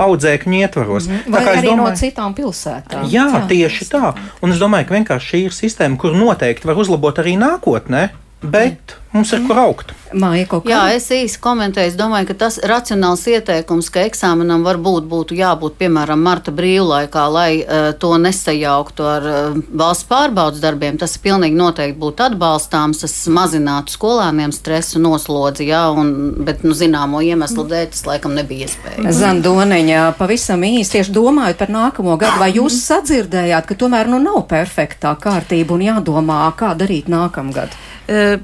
[0.00, 1.10] audzēkņu ietvaros.
[1.10, 1.36] -hmm.
[1.36, 3.04] Vai arī domāju, no citām pilsētām.
[3.12, 4.14] Jā, jā tieši tā.
[4.40, 8.08] Un es domāju, ka vienkārši šī ir sistēma, kur noteikti var uzlabot arī nākotnē
[8.42, 9.92] bet mums ir kur augt.
[10.12, 11.92] Māja, Jā, es īsi komentēju.
[11.92, 17.50] Es domāju, ka tas racionāls ieteikums, ka eksāmenam varbūt būtu jābūt piemēram marta brīvlaikā, lai
[17.62, 20.98] uh, to nesajauktu ar uh, valsts pārbaudas darbiem.
[21.00, 23.00] Tas pilnīgi noteikti būtu atbalstāms.
[23.04, 26.12] Tas mazinātu skolēniem stresu noslodzi, jā, un,
[26.44, 29.16] bet nu, zināmo iemeslu dēļ tas laikam nebija iespējams.
[29.22, 34.44] Zandoneņa, pavisam īsi tieši domājot par nākamo gadu, vai jūs sadzirdējāt, ka tomēr nu nav
[34.50, 37.72] perfektā kārtība un jādomā, kā darīt nākamgad?
[38.08, 38.38] Eh,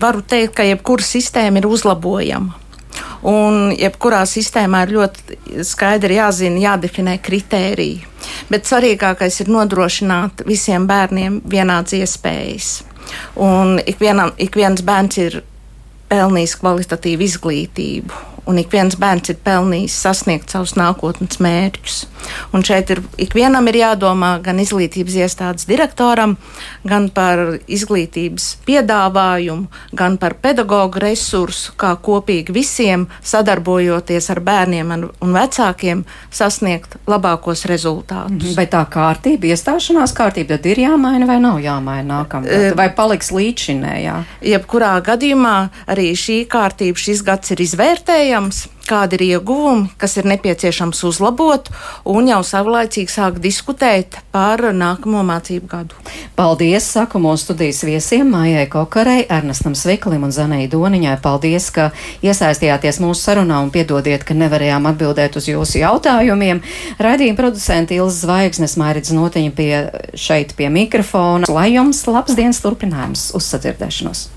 [0.00, 2.58] varu teikt, ka jebkura sistēma ir uzlabojama.
[3.22, 8.02] Un jebkurā sistēmā ir ļoti skaidri jāzina, jādefinē kritēriji.
[8.50, 12.72] Bet svarīgākais ir nodrošināt visiem bērniem vienādas iespējas.
[13.38, 15.38] Un ik, vienam, ik viens bērns ir
[16.10, 21.98] pelnījis kvalitatīvu izglītību un ik viens bērns ir pelnījis sasniegt savus nākotnes mērķus.
[22.54, 26.36] Un šeit ir ikvienam ir jādomā gan izglītības iestādes direktoram,
[26.86, 29.66] gan par izglītības piedāvājumu,
[29.98, 38.52] gan par pedagoģu resursu, kā kopīgi visiem sadarbojoties ar bērniem un vecākiem sasniegt labākos rezultātus.
[38.52, 38.56] Mhm.
[38.58, 42.76] Vai tā kārtība, iestāšanās kārtība, tad ir jāmaina vai nav jāmaina nākamgad?
[42.78, 44.18] Vai paliks līdzinējā?
[44.52, 45.56] Jebkurā gadījumā
[45.90, 51.68] arī šī kārtība šis gads ir izvērtējama iespējams, kādi ir ieguvumi, kas ir nepieciešams uzlabot,
[52.08, 55.94] un jau savlaicīgi sāk diskutēt par nākamo mācību gadu.
[56.36, 61.18] Paldies, saku mūsu studijas viesiem Mājai Kokarei, Ernestam Sviklim un Zanai Doniņai.
[61.22, 61.90] Paldies, ka
[62.24, 66.62] iesaistījāties mūsu sarunā un piedodiet, ka nevarējām atbildēt uz jūsu jautājumiem.
[67.02, 69.72] Raidījuma producenti Ilza Zvaigznes, Mairidz Notiņa pie
[70.16, 71.50] šeit pie mikrofona.
[71.52, 74.30] Lai jums labs dienas turpinājums uz sadzirdēšanos!